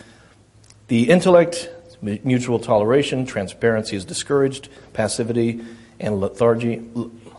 The 0.89 1.09
intellect, 1.09 1.69
mutual 2.03 2.59
toleration, 2.59 3.25
transparency 3.25 3.95
is 3.95 4.05
discouraged, 4.05 4.69
passivity, 4.93 5.63
and 5.99 6.19
lethargy. 6.19 6.83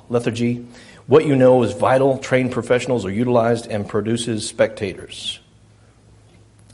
lethargy. 0.09 0.67
What 1.07 1.27
you 1.27 1.37
know 1.37 1.63
is 1.63 1.73
vital. 1.73 2.19
Trained 2.19 2.53
professionals 2.53 3.05
are 3.05 3.11
utilized 3.11 3.67
and 3.67 3.87
produces 3.87 4.49
spectators. 4.49 5.39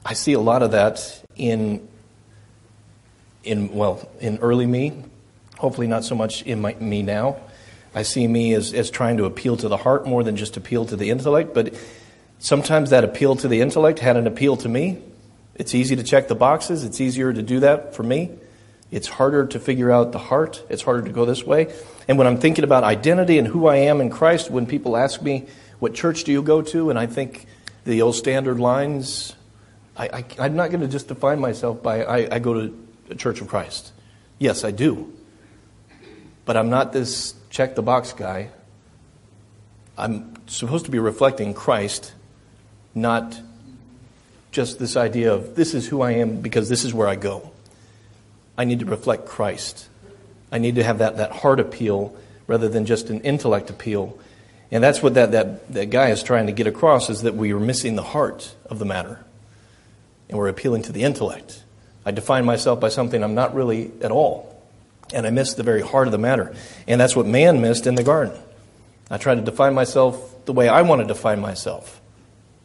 I 0.04 0.14
see 0.14 0.32
a 0.32 0.40
lot 0.40 0.62
of 0.62 0.70
that 0.70 1.22
in, 1.36 1.86
in 3.42 3.74
well, 3.74 4.08
in 4.20 4.38
early 4.38 4.66
me, 4.66 5.04
Hopefully, 5.60 5.86
not 5.86 6.04
so 6.04 6.14
much 6.14 6.40
in 6.44 6.62
my, 6.62 6.72
me 6.80 7.02
now. 7.02 7.36
I 7.94 8.02
see 8.02 8.26
me 8.26 8.54
as, 8.54 8.72
as 8.72 8.90
trying 8.90 9.18
to 9.18 9.26
appeal 9.26 9.58
to 9.58 9.68
the 9.68 9.76
heart 9.76 10.06
more 10.06 10.24
than 10.24 10.34
just 10.36 10.56
appeal 10.56 10.86
to 10.86 10.96
the 10.96 11.10
intellect, 11.10 11.52
but 11.52 11.74
sometimes 12.38 12.88
that 12.90 13.04
appeal 13.04 13.36
to 13.36 13.46
the 13.46 13.60
intellect 13.60 13.98
had 13.98 14.16
an 14.16 14.26
appeal 14.26 14.56
to 14.56 14.70
me. 14.70 15.02
It's 15.60 15.74
easy 15.74 15.94
to 15.96 16.02
check 16.02 16.28
the 16.28 16.34
boxes, 16.34 16.84
it's 16.84 17.02
easier 17.02 17.34
to 17.34 17.42
do 17.42 17.60
that 17.60 17.94
for 17.94 18.02
me. 18.02 18.30
It's 18.90 19.06
harder 19.06 19.44
to 19.48 19.60
figure 19.60 19.90
out 19.90 20.10
the 20.10 20.18
heart, 20.18 20.64
it's 20.70 20.80
harder 20.80 21.02
to 21.02 21.12
go 21.12 21.26
this 21.26 21.44
way. 21.44 21.70
And 22.08 22.16
when 22.16 22.26
I'm 22.26 22.38
thinking 22.38 22.64
about 22.64 22.82
identity 22.82 23.36
and 23.36 23.46
who 23.46 23.66
I 23.66 23.76
am 23.76 24.00
in 24.00 24.08
Christ, 24.08 24.50
when 24.50 24.64
people 24.64 24.96
ask 24.96 25.20
me, 25.20 25.48
What 25.78 25.92
church 25.92 26.24
do 26.24 26.32
you 26.32 26.40
go 26.40 26.62
to? 26.62 26.88
and 26.88 26.98
I 26.98 27.04
think 27.04 27.44
the 27.84 28.00
old 28.00 28.14
standard 28.14 28.58
lines, 28.58 29.36
I, 29.98 30.24
am 30.38 30.56
not 30.56 30.70
going 30.70 30.80
to 30.80 30.88
just 30.88 31.08
define 31.08 31.40
myself 31.40 31.82
by 31.82 32.04
I, 32.04 32.36
I 32.36 32.38
go 32.38 32.54
to 32.54 32.86
a 33.10 33.14
Church 33.14 33.42
of 33.42 33.48
Christ. 33.48 33.92
Yes, 34.38 34.64
I 34.64 34.70
do. 34.70 35.12
But 36.46 36.56
I'm 36.56 36.70
not 36.70 36.94
this 36.94 37.34
check 37.50 37.74
the 37.74 37.82
box 37.82 38.14
guy. 38.14 38.48
I'm 39.98 40.36
supposed 40.46 40.86
to 40.86 40.90
be 40.90 41.00
reflecting 41.00 41.52
Christ, 41.52 42.14
not 42.94 43.38
just 44.50 44.78
this 44.78 44.96
idea 44.96 45.32
of 45.32 45.54
this 45.54 45.74
is 45.74 45.86
who 45.86 46.02
I 46.02 46.12
am 46.12 46.40
because 46.40 46.68
this 46.68 46.84
is 46.84 46.92
where 46.92 47.08
I 47.08 47.16
go. 47.16 47.50
I 48.58 48.64
need 48.64 48.80
to 48.80 48.86
reflect 48.86 49.26
Christ. 49.26 49.88
I 50.52 50.58
need 50.58 50.74
to 50.74 50.84
have 50.84 50.98
that, 50.98 51.16
that 51.18 51.32
heart 51.32 51.60
appeal 51.60 52.16
rather 52.46 52.68
than 52.68 52.84
just 52.84 53.10
an 53.10 53.20
intellect 53.20 53.70
appeal. 53.70 54.18
And 54.70 54.82
that's 54.82 55.02
what 55.02 55.14
that, 55.14 55.32
that, 55.32 55.72
that 55.72 55.90
guy 55.90 56.10
is 56.10 56.22
trying 56.22 56.46
to 56.46 56.52
get 56.52 56.66
across 56.66 57.10
is 57.10 57.22
that 57.22 57.34
we 57.34 57.52
are 57.52 57.60
missing 57.60 57.96
the 57.96 58.02
heart 58.02 58.54
of 58.66 58.78
the 58.78 58.84
matter. 58.84 59.24
And 60.28 60.38
we're 60.38 60.48
appealing 60.48 60.82
to 60.82 60.92
the 60.92 61.02
intellect. 61.02 61.62
I 62.04 62.10
define 62.10 62.44
myself 62.44 62.80
by 62.80 62.88
something 62.88 63.22
I'm 63.22 63.34
not 63.34 63.54
really 63.54 63.90
at 64.02 64.10
all. 64.10 64.46
And 65.12 65.26
I 65.26 65.30
miss 65.30 65.54
the 65.54 65.62
very 65.62 65.82
heart 65.82 66.08
of 66.08 66.12
the 66.12 66.18
matter. 66.18 66.54
And 66.86 67.00
that's 67.00 67.16
what 67.16 67.26
man 67.26 67.60
missed 67.60 67.86
in 67.86 67.94
the 67.94 68.04
garden. 68.04 68.36
I 69.10 69.18
try 69.18 69.34
to 69.34 69.40
define 69.40 69.74
myself 69.74 70.44
the 70.44 70.52
way 70.52 70.68
I 70.68 70.82
want 70.82 71.00
to 71.00 71.06
define 71.06 71.40
myself. 71.40 71.99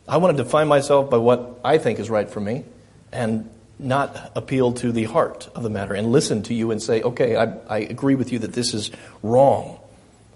I 0.08 0.18
want 0.18 0.38
to 0.38 0.44
define 0.44 0.68
myself 0.68 1.10
by 1.10 1.18
what 1.18 1.60
I 1.64 1.78
think 1.78 2.00
is 2.00 2.10
right 2.10 2.30
for 2.30 2.40
me 2.40 2.64
and 3.12 3.50
not 3.80 4.32
appeal 4.36 4.74
to 4.74 4.92
the 4.92 5.06
heart 5.06 5.50
of 5.56 5.64
the 5.64 5.70
matter 5.70 5.94
and 5.94 6.12
listen 6.12 6.44
to 6.44 6.54
you 6.54 6.72
and 6.72 6.82
say, 6.82 7.02
okay, 7.02 7.36
I, 7.36 7.46
I 7.68 7.78
agree 7.80 8.16
with 8.16 8.32
you 8.32 8.40
that 8.40 8.54
this 8.54 8.74
is 8.74 8.92
wrong. 9.24 9.80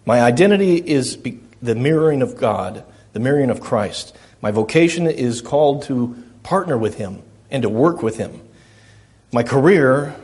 My 0.06 0.22
identity 0.22 0.76
is 0.76 1.18
the 1.62 1.76
mirroring 1.76 2.22
of 2.22 2.38
God, 2.38 2.84
the 3.14 3.20
mirroring 3.20 3.50
of 3.50 3.62
Christ. 3.62 4.16
My 4.42 4.52
vocation 4.52 5.08
is 5.08 5.42
called 5.42 5.84
to 5.84 6.22
partner 6.44 6.78
with 6.78 6.98
Him 6.98 7.22
and 7.52 7.64
to 7.64 7.70
work 7.70 8.02
with 8.02 8.18
Him. 8.18 8.42
My 9.32 9.44
career 9.44 10.16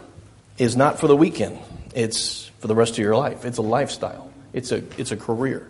is 0.57 0.75
not 0.75 0.99
for 0.99 1.07
the 1.07 1.15
weekend. 1.15 1.59
It's 1.93 2.45
for 2.59 2.67
the 2.67 2.75
rest 2.75 2.93
of 2.93 2.99
your 2.99 3.15
life. 3.15 3.45
It's 3.45 3.59
a 3.59 3.63
lifestyle. 3.63 4.31
It's 4.53 4.71
a, 4.71 4.77
it's 4.97 5.11
a 5.11 5.17
career. 5.17 5.69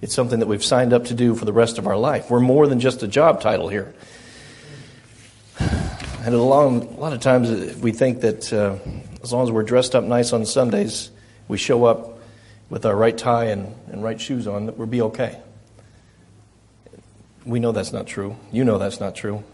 It's 0.00 0.14
something 0.14 0.40
that 0.40 0.46
we've 0.46 0.64
signed 0.64 0.92
up 0.92 1.06
to 1.06 1.14
do 1.14 1.34
for 1.34 1.44
the 1.44 1.52
rest 1.52 1.78
of 1.78 1.86
our 1.86 1.96
life. 1.96 2.30
We're 2.30 2.40
more 2.40 2.66
than 2.66 2.80
just 2.80 3.02
a 3.02 3.08
job 3.08 3.40
title 3.40 3.68
here. 3.68 3.94
And 5.58 6.34
a, 6.34 6.42
long, 6.42 6.82
a 6.82 7.00
lot 7.00 7.12
of 7.12 7.20
times 7.20 7.76
we 7.76 7.92
think 7.92 8.20
that 8.20 8.52
uh, 8.52 8.76
as 9.22 9.32
long 9.32 9.44
as 9.44 9.50
we're 9.50 9.62
dressed 9.62 9.94
up 9.94 10.04
nice 10.04 10.32
on 10.32 10.44
Sundays, 10.44 11.10
we 11.48 11.56
show 11.56 11.84
up 11.84 12.18
with 12.68 12.84
our 12.84 12.96
right 12.96 13.16
tie 13.16 13.44
and, 13.44 13.74
and 13.92 14.02
right 14.02 14.20
shoes 14.20 14.46
on, 14.46 14.66
that 14.66 14.76
we'll 14.76 14.88
be 14.88 15.02
okay. 15.02 15.40
We 17.44 17.60
know 17.60 17.72
that's 17.72 17.92
not 17.92 18.06
true. 18.06 18.36
You 18.50 18.64
know 18.64 18.76
that's 18.76 18.98
not 18.98 19.14
true. 19.14 19.44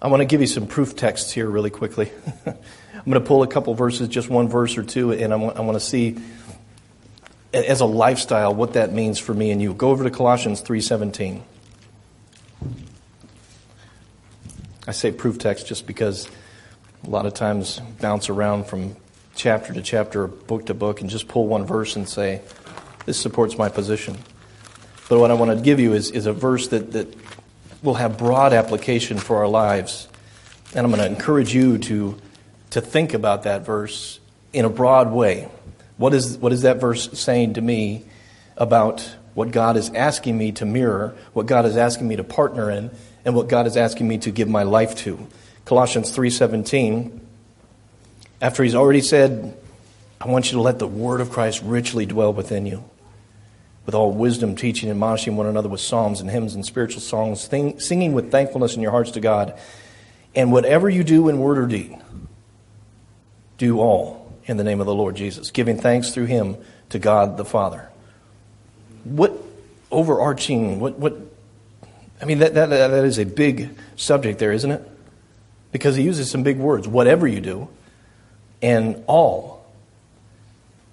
I 0.00 0.08
want 0.08 0.22
to 0.22 0.24
give 0.24 0.40
you 0.40 0.46
some 0.46 0.66
proof 0.66 0.96
texts 0.96 1.30
here 1.30 1.48
really 1.48 1.70
quickly. 1.70 2.10
I'm 2.46 3.04
going 3.04 3.20
to 3.22 3.26
pull 3.26 3.42
a 3.42 3.46
couple 3.46 3.74
verses, 3.74 4.08
just 4.08 4.28
one 4.28 4.48
verse 4.48 4.78
or 4.78 4.82
two, 4.82 5.12
and 5.12 5.32
I 5.32 5.36
want, 5.36 5.56
I 5.56 5.60
want 5.60 5.76
to 5.76 5.84
see 5.84 6.16
as 7.52 7.80
a 7.80 7.86
lifestyle 7.86 8.54
what 8.54 8.74
that 8.74 8.92
means 8.92 9.18
for 9.18 9.34
me 9.34 9.50
and 9.50 9.60
you. 9.60 9.74
Go 9.74 9.90
over 9.90 10.04
to 10.04 10.10
Colossians 10.10 10.62
3:17. 10.62 11.42
I 14.86 14.92
say 14.92 15.12
proof 15.12 15.38
text 15.38 15.66
just 15.66 15.86
because 15.86 16.28
a 17.06 17.10
lot 17.10 17.26
of 17.26 17.34
times 17.34 17.80
bounce 18.00 18.28
around 18.28 18.66
from 18.66 18.96
chapter 19.34 19.72
to 19.72 19.82
chapter, 19.82 20.26
book 20.26 20.66
to 20.66 20.74
book, 20.74 21.00
and 21.00 21.08
just 21.08 21.28
pull 21.28 21.46
one 21.46 21.64
verse 21.66 21.96
and 21.96 22.08
say, 22.08 22.40
this 23.06 23.18
supports 23.18 23.56
my 23.56 23.68
position. 23.68 24.18
But 25.08 25.18
what 25.18 25.30
I 25.30 25.34
want 25.34 25.56
to 25.56 25.62
give 25.62 25.78
you 25.80 25.92
is, 25.92 26.10
is 26.10 26.26
a 26.26 26.32
verse 26.32 26.68
that, 26.68 26.92
that 26.92 27.14
will 27.82 27.94
have 27.94 28.18
broad 28.18 28.52
application 28.52 29.18
for 29.18 29.38
our 29.38 29.48
lives. 29.48 30.08
And 30.74 30.84
I'm 30.84 30.92
going 30.92 31.02
to 31.02 31.08
encourage 31.08 31.54
you 31.54 31.78
to 31.78 32.18
to 32.72 32.80
think 32.80 33.12
about 33.12 33.42
that 33.42 33.66
verse 33.66 34.18
in 34.54 34.64
a 34.64 34.70
broad 34.70 35.12
way. 35.12 35.46
What 36.02 36.14
is, 36.14 36.36
what 36.36 36.52
is 36.52 36.62
that 36.62 36.80
verse 36.80 37.16
saying 37.16 37.54
to 37.54 37.60
me 37.60 38.04
about 38.56 39.08
what 39.34 39.52
God 39.52 39.76
is 39.76 39.88
asking 39.90 40.36
me 40.36 40.50
to 40.50 40.66
mirror, 40.66 41.14
what 41.32 41.46
God 41.46 41.64
is 41.64 41.76
asking 41.76 42.08
me 42.08 42.16
to 42.16 42.24
partner 42.24 42.72
in, 42.72 42.90
and 43.24 43.36
what 43.36 43.48
God 43.48 43.68
is 43.68 43.76
asking 43.76 44.08
me 44.08 44.18
to 44.18 44.32
give 44.32 44.48
my 44.48 44.64
life 44.64 44.96
to? 44.96 45.28
Colossians 45.64 46.10
3:17 46.10 47.20
after 48.40 48.64
he's 48.64 48.74
already 48.74 49.00
said, 49.00 49.56
I 50.20 50.26
want 50.26 50.50
you 50.50 50.56
to 50.56 50.60
let 50.60 50.80
the 50.80 50.88
word 50.88 51.20
of 51.20 51.30
Christ 51.30 51.62
richly 51.62 52.04
dwell 52.04 52.32
within 52.32 52.66
you 52.66 52.82
with 53.86 53.94
all 53.94 54.10
wisdom, 54.10 54.56
teaching, 54.56 54.88
and 54.88 54.96
admonishing 54.96 55.36
one 55.36 55.46
another 55.46 55.68
with 55.68 55.80
psalms 55.80 56.20
and 56.20 56.28
hymns 56.28 56.56
and 56.56 56.66
spiritual 56.66 57.00
songs, 57.00 57.42
sing, 57.42 57.78
singing 57.78 58.12
with 58.12 58.32
thankfulness 58.32 58.74
in 58.74 58.82
your 58.82 58.90
hearts 58.90 59.12
to 59.12 59.20
God. 59.20 59.56
And 60.34 60.50
whatever 60.50 60.90
you 60.90 61.04
do 61.04 61.28
in 61.28 61.38
word 61.38 61.58
or 61.58 61.66
deed, 61.68 61.96
do 63.56 63.78
all 63.78 64.21
in 64.44 64.56
the 64.56 64.64
name 64.64 64.80
of 64.80 64.86
the 64.86 64.94
Lord 64.94 65.16
Jesus, 65.16 65.50
giving 65.50 65.78
thanks 65.78 66.10
through 66.10 66.26
him 66.26 66.56
to 66.90 66.98
God 66.98 67.36
the 67.36 67.44
Father. 67.44 67.88
What 69.04 69.32
overarching, 69.90 70.80
what, 70.80 70.98
what, 70.98 71.16
I 72.20 72.24
mean, 72.24 72.38
that, 72.38 72.54
that, 72.54 72.70
that 72.70 73.04
is 73.04 73.18
a 73.18 73.24
big 73.24 73.76
subject 73.96 74.38
there, 74.38 74.52
isn't 74.52 74.70
it? 74.70 74.88
Because 75.70 75.96
he 75.96 76.02
uses 76.02 76.30
some 76.30 76.42
big 76.42 76.58
words. 76.58 76.86
Whatever 76.86 77.26
you 77.26 77.40
do, 77.40 77.68
and 78.60 79.02
all 79.06 79.62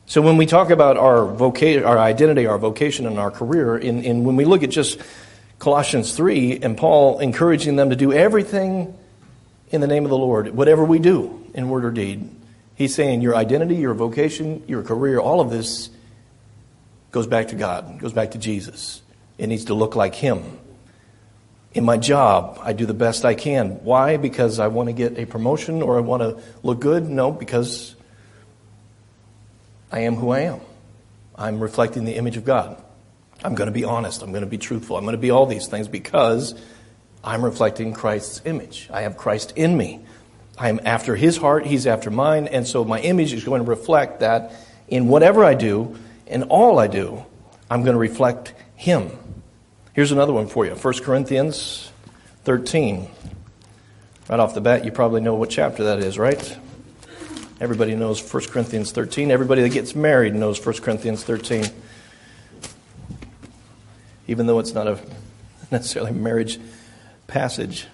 so 0.09 0.23
when 0.23 0.37
we 0.37 0.47
talk 0.47 0.71
about 0.71 0.97
our 0.97 1.23
vocation, 1.23 1.83
our 1.83 1.99
identity, 1.99 2.47
our 2.47 2.57
vocation, 2.57 3.05
and 3.05 3.19
our 3.19 3.29
career, 3.29 3.77
in, 3.77 4.03
in 4.03 4.23
when 4.23 4.35
we 4.37 4.43
look 4.43 4.63
at 4.63 4.71
just 4.71 4.99
Colossians 5.59 6.17
3 6.17 6.61
and 6.63 6.75
Paul 6.75 7.19
encouraging 7.19 7.75
them 7.75 7.91
to 7.91 7.95
do 7.95 8.11
everything 8.11 8.97
in 9.69 9.81
the 9.81 9.87
name 9.87 10.05
of 10.05 10.09
the 10.09 10.17
Lord, 10.17 10.49
whatever 10.49 10.83
we 10.83 10.97
do 10.97 11.45
in 11.53 11.69
word 11.69 11.85
or 11.85 11.91
deed, 11.91 12.27
he's 12.79 12.95
saying 12.95 13.21
your 13.21 13.35
identity, 13.35 13.75
your 13.75 13.93
vocation, 13.93 14.63
your 14.67 14.81
career, 14.81 15.19
all 15.19 15.41
of 15.41 15.51
this 15.51 15.91
goes 17.11 17.27
back 17.27 17.49
to 17.49 17.55
God, 17.55 17.99
goes 17.99 18.13
back 18.13 18.31
to 18.31 18.39
Jesus. 18.39 19.03
It 19.37 19.47
needs 19.47 19.65
to 19.65 19.75
look 19.75 19.95
like 19.95 20.15
Him. 20.15 20.57
In 21.73 21.85
my 21.85 21.97
job, 21.97 22.59
I 22.63 22.73
do 22.73 22.87
the 22.87 22.95
best 22.95 23.25
I 23.25 23.35
can. 23.35 23.83
Why? 23.83 24.17
Because 24.17 24.59
I 24.59 24.67
want 24.67 24.87
to 24.87 24.93
get 24.93 25.19
a 25.19 25.25
promotion 25.25 25.83
or 25.83 25.97
I 25.97 26.01
want 26.01 26.23
to 26.23 26.41
look 26.63 26.79
good? 26.79 27.07
No, 27.07 27.31
because 27.31 27.95
I 29.91 29.99
am 30.01 30.15
who 30.15 30.31
I 30.31 30.41
am. 30.41 30.61
I'm 31.35 31.59
reflecting 31.59 32.05
the 32.05 32.15
image 32.15 32.37
of 32.37 32.45
God. 32.45 32.81
I'm 33.43 33.55
going 33.55 33.67
to 33.67 33.73
be 33.73 33.85
honest. 33.85 34.23
I'm 34.23 34.31
going 34.31 34.43
to 34.43 34.49
be 34.49 34.57
truthful. 34.57 34.97
I'm 34.97 35.03
going 35.03 35.13
to 35.15 35.21
be 35.21 35.31
all 35.31 35.45
these 35.45 35.67
things 35.67 35.87
because 35.87 36.53
I'm 37.23 37.45
reflecting 37.45 37.93
Christ's 37.93 38.41
image. 38.45 38.89
I 38.91 39.01
have 39.01 39.15
Christ 39.15 39.53
in 39.55 39.77
me. 39.77 40.03
I 40.59 40.67
am 40.67 40.81
after 40.83 41.15
his 41.15 41.37
heart, 41.37 41.65
he's 41.65 41.87
after 41.87 42.11
mine, 42.11 42.47
and 42.47 42.67
so 42.67 42.83
my 42.83 42.99
image 42.99 43.31
is 43.31 43.45
going 43.45 43.63
to 43.63 43.69
reflect 43.69 44.19
that 44.19 44.51
in 44.89 45.07
whatever 45.07 45.45
I 45.45 45.53
do, 45.53 45.97
in 46.27 46.43
all 46.43 46.77
I 46.79 46.87
do, 46.87 47.25
I'm 47.71 47.83
going 47.83 47.93
to 47.93 47.99
reflect 47.99 48.53
him. 48.75 49.09
Here's 49.93 50.11
another 50.11 50.33
one 50.33 50.47
for 50.47 50.65
you 50.65 50.73
1 50.73 50.93
Corinthians 50.99 51.89
13. 52.43 53.09
Right 54.29 54.39
off 54.39 54.53
the 54.53 54.61
bat, 54.61 54.83
you 54.83 54.91
probably 54.91 55.21
know 55.21 55.33
what 55.35 55.49
chapter 55.49 55.85
that 55.85 55.99
is, 55.99 56.19
right? 56.19 56.57
Everybody 57.61 57.95
knows 57.95 58.21
1 58.21 58.43
Corinthians 58.45 58.91
13. 58.91 59.31
Everybody 59.31 59.61
that 59.61 59.69
gets 59.69 59.95
married 59.95 60.35
knows 60.35 60.63
1 60.63 60.75
Corinthians 60.77 61.23
13. 61.23 61.65
Even 64.27 64.45
though 64.45 64.59
it's 64.59 64.73
not 64.73 64.87
a 64.87 64.99
necessarily 65.71 66.11
marriage 66.11 66.59
passage. 67.27 67.87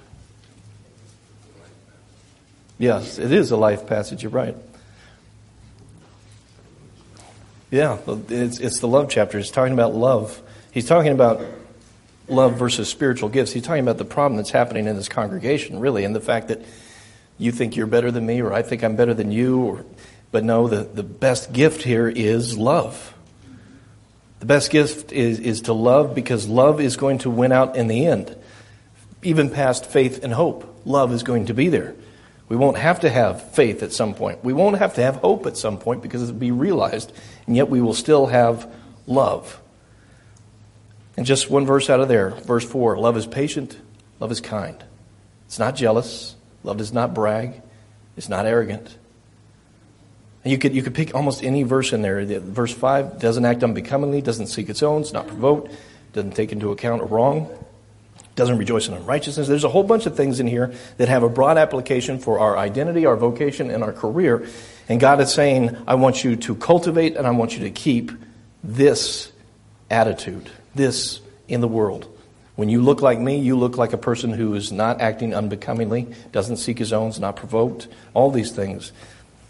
Yes, 2.77 3.17
it 3.17 3.31
is 3.31 3.51
a 3.51 3.57
life 3.57 3.87
passage, 3.87 4.23
you're 4.23 4.31
right. 4.31 4.55
Yeah, 7.71 7.97
it's, 8.29 8.59
it's 8.59 8.79
the 8.79 8.87
love 8.87 9.09
chapter. 9.09 9.37
He's 9.37 9.51
talking 9.51 9.73
about 9.73 9.95
love. 9.95 10.41
He's 10.71 10.85
talking 10.85 11.11
about 11.11 11.41
love 12.27 12.57
versus 12.57 12.89
spiritual 12.89 13.29
gifts. 13.29 13.51
He's 13.51 13.63
talking 13.63 13.83
about 13.83 13.97
the 13.97 14.05
problem 14.05 14.37
that's 14.37 14.51
happening 14.51 14.87
in 14.87 14.95
this 14.95 15.09
congregation, 15.09 15.79
really, 15.79 16.03
and 16.03 16.15
the 16.15 16.21
fact 16.21 16.49
that 16.49 16.61
you 17.37 17.51
think 17.51 17.75
you're 17.75 17.87
better 17.87 18.11
than 18.11 18.25
me 18.25 18.41
or 18.41 18.53
I 18.53 18.61
think 18.61 18.83
I'm 18.83 18.95
better 18.95 19.13
than 19.13 19.31
you. 19.31 19.59
Or, 19.61 19.85
but 20.31 20.43
no, 20.43 20.67
the, 20.67 20.83
the 20.83 21.03
best 21.03 21.51
gift 21.53 21.81
here 21.81 22.07
is 22.07 22.57
love. 22.57 23.13
The 24.39 24.45
best 24.45 24.69
gift 24.69 25.11
is, 25.11 25.39
is 25.39 25.61
to 25.61 25.73
love 25.73 26.13
because 26.13 26.47
love 26.47 26.79
is 26.79 26.97
going 26.97 27.19
to 27.19 27.29
win 27.29 27.51
out 27.51 27.75
in 27.75 27.87
the 27.87 28.05
end. 28.05 28.35
Even 29.23 29.49
past 29.49 29.85
faith 29.85 30.23
and 30.23 30.31
hope, 30.31 30.81
love 30.85 31.11
is 31.13 31.23
going 31.23 31.47
to 31.47 31.53
be 31.53 31.69
there. 31.69 31.95
We 32.47 32.55
won't 32.55 32.77
have 32.77 32.99
to 32.99 33.09
have 33.09 33.53
faith 33.53 33.81
at 33.81 33.91
some 33.91 34.13
point. 34.13 34.43
We 34.43 34.53
won't 34.53 34.77
have 34.77 34.95
to 34.95 35.01
have 35.01 35.15
hope 35.17 35.45
at 35.47 35.57
some 35.57 35.77
point 35.77 36.01
because 36.01 36.21
it'll 36.21 36.35
be 36.35 36.51
realized, 36.51 37.11
and 37.47 37.55
yet 37.55 37.69
we 37.69 37.81
will 37.81 37.93
still 37.93 38.27
have 38.27 38.71
love. 39.07 39.59
And 41.17 41.25
just 41.25 41.49
one 41.49 41.65
verse 41.65 41.89
out 41.89 42.01
of 42.01 42.07
there, 42.07 42.31
verse 42.31 42.65
4 42.65 42.97
love 42.97 43.17
is 43.17 43.25
patient, 43.25 43.79
love 44.19 44.31
is 44.31 44.41
kind. 44.41 44.83
It's 45.47 45.59
not 45.59 45.75
jealous, 45.75 46.35
Love 46.65 46.77
does 46.77 46.91
not 46.91 47.13
brag. 47.13 47.61
It's 48.17 48.27
not 48.27 48.47
arrogant. 48.47 48.97
You 50.43 50.57
could, 50.57 50.73
you 50.75 50.81
could 50.81 50.95
pick 50.95 51.13
almost 51.13 51.43
any 51.43 51.63
verse 51.63 51.93
in 51.93 52.01
there. 52.01 52.25
Verse 52.39 52.73
5 52.73 53.19
doesn't 53.19 53.45
act 53.45 53.63
unbecomingly, 53.63 54.21
doesn't 54.21 54.47
seek 54.47 54.69
its 54.69 54.83
own, 54.83 55.01
it's 55.01 55.13
not 55.13 55.27
provoked, 55.27 55.71
doesn't 56.13 56.35
take 56.35 56.51
into 56.51 56.71
account 56.71 57.01
a 57.01 57.05
wrong, 57.05 57.49
doesn't 58.35 58.57
rejoice 58.57 58.87
in 58.87 58.93
unrighteousness. 58.93 59.47
There's 59.47 59.63
a 59.63 59.69
whole 59.69 59.83
bunch 59.83 60.05
of 60.05 60.15
things 60.15 60.39
in 60.39 60.47
here 60.47 60.73
that 60.97 61.07
have 61.07 61.23
a 61.23 61.29
broad 61.29 61.57
application 61.57 62.19
for 62.19 62.39
our 62.39 62.57
identity, 62.57 63.05
our 63.05 63.15
vocation, 63.15 63.71
and 63.71 63.83
our 63.83 63.93
career. 63.93 64.47
And 64.89 64.99
God 64.99 65.21
is 65.21 65.33
saying, 65.33 65.75
I 65.87 65.95
want 65.95 66.23
you 66.23 66.35
to 66.35 66.55
cultivate 66.55 67.15
and 67.15 67.25
I 67.25 67.31
want 67.31 67.57
you 67.57 67.63
to 67.63 67.71
keep 67.71 68.11
this 68.63 69.31
attitude, 69.89 70.49
this 70.73 71.21
in 71.47 71.61
the 71.61 71.67
world. 71.67 72.07
When 72.55 72.69
you 72.69 72.81
look 72.81 73.01
like 73.01 73.19
me, 73.19 73.39
you 73.39 73.57
look 73.57 73.77
like 73.77 73.93
a 73.93 73.97
person 73.97 74.31
who 74.31 74.53
is 74.53 74.71
not 74.71 75.01
acting 75.01 75.33
unbecomingly, 75.33 76.07
doesn't 76.31 76.57
seek 76.57 76.79
his 76.79 76.93
own, 76.93 77.09
is 77.09 77.19
not 77.19 77.35
provoked, 77.35 77.87
all 78.13 78.31
these 78.31 78.51
things. 78.51 78.91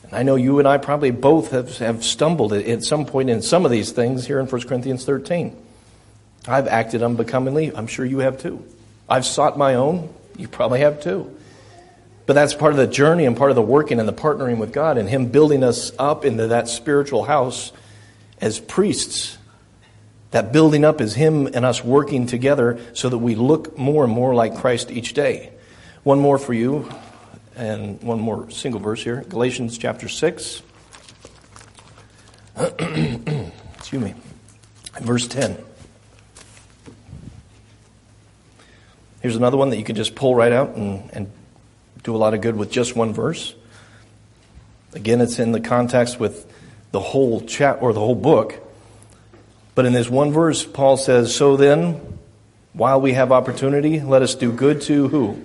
And 0.04 0.14
I 0.14 0.24
know 0.24 0.36
you 0.36 0.60
and 0.60 0.68
I 0.68 0.78
probably 0.78 1.12
both 1.12 1.52
have, 1.52 1.78
have 1.78 2.04
stumbled 2.04 2.54
at 2.54 2.84
some 2.84 3.06
point 3.06 3.30
in 3.30 3.42
some 3.42 3.66
of 3.66 3.72
these 3.72 3.92
things 3.92 4.26
here 4.26 4.40
in 4.40 4.48
1 4.48 4.62
Corinthians 4.64 5.06
13. 5.06 5.56
I've 6.48 6.68
acted 6.68 7.02
unbecomingly. 7.02 7.76
I'm 7.76 7.88
sure 7.88 8.06
you 8.06 8.20
have 8.20 8.40
too. 8.40 8.64
I've 9.08 9.26
sought 9.26 9.58
my 9.58 9.76
own. 9.76 10.14
You 10.38 10.48
probably 10.48 10.80
have 10.80 11.02
too. 11.02 11.36
But 12.26 12.34
that's 12.34 12.54
part 12.54 12.74
of 12.74 12.78
the 12.78 12.88
journey 12.88 13.26
and 13.26 13.38
part 13.38 13.52
of 13.52 13.56
the 13.56 13.62
working 13.62 14.00
and 14.00 14.08
the 14.08 14.14
partnering 14.14 14.58
with 14.58 14.74
God 14.74 14.98
and 14.98 15.08
Him 15.08 15.28
building 15.28 15.64
us 15.64 15.92
up 16.00 16.26
into 16.26 16.48
that 16.48 16.68
spiritual 16.68 17.24
house 17.24 17.72
as 18.42 18.60
priests 18.60 19.38
that 20.32 20.52
building 20.52 20.84
up 20.84 21.02
is 21.02 21.16
Him 21.16 21.48
and 21.48 21.64
us 21.64 21.84
working 21.84 22.26
together 22.26 22.80
so 22.94 23.10
that 23.10 23.20
we 23.20 23.36
look 23.36 23.78
more 23.78 24.04
and 24.04 24.12
more 24.12 24.34
like 24.34 24.58
Christ 24.58 24.92
each 24.92 25.14
day. 25.14 25.52
One 26.04 26.20
more 26.20 26.38
for 26.38 26.54
you, 26.54 26.90
and 27.56 28.02
one 28.04 28.20
more 28.20 28.50
single 28.52 28.80
verse 28.80 29.04
here 29.04 29.24
Galatians 29.30 29.78
chapter 29.78 30.08
6. 30.10 30.62
Excuse 32.58 34.04
me. 34.04 34.14
Verse 35.02 35.28
10. 35.28 35.58
Here's 39.26 39.36
another 39.36 39.58
one 39.58 39.72
that 39.72 39.78
you 39.78 39.84
can 39.84 39.96
just 39.96 40.14
pull 40.14 40.36
right 40.36 40.52
out 40.52 40.76
and, 40.76 41.10
and 41.12 41.32
do 42.04 42.16
a 42.16 42.20
lot 42.20 42.36
of 42.36 42.42
good 42.42 42.56
with 42.56 42.70
just 42.70 42.96
one 42.96 43.12
verse. 43.12 43.56
Again, 44.94 45.20
it's 45.20 45.40
in 45.40 45.52
the 45.52 45.60
context 45.60 46.20
with 46.20 46.46
the 46.92 47.00
whole 47.00 47.42
chat 47.42 47.80
or 47.82 47.92
the 47.92 48.00
whole 48.00 48.14
book. 48.14 48.54
But 49.74 49.88
in 49.88 49.94
this 49.94 50.12
one 50.12 50.32
verse, 50.32 50.64
Paul 50.64 50.96
says, 50.96 51.36
So 51.36 51.58
then, 51.58 52.20
while 52.74 53.02
we 53.02 53.14
have 53.14 53.32
opportunity, 53.32 54.00
let 54.00 54.22
us 54.22 54.36
do 54.36 54.52
good 54.52 54.82
to 54.82 55.08
who? 55.08 55.44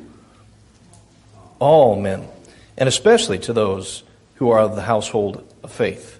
All 1.59 1.99
men, 1.99 2.29
and 2.77 2.87
especially 2.87 3.39
to 3.39 3.55
those 3.55 4.03
who 4.35 4.51
are 4.51 4.59
of 4.59 4.77
the 4.77 4.83
household 4.83 5.43
of 5.63 5.73
faith. 5.73 6.20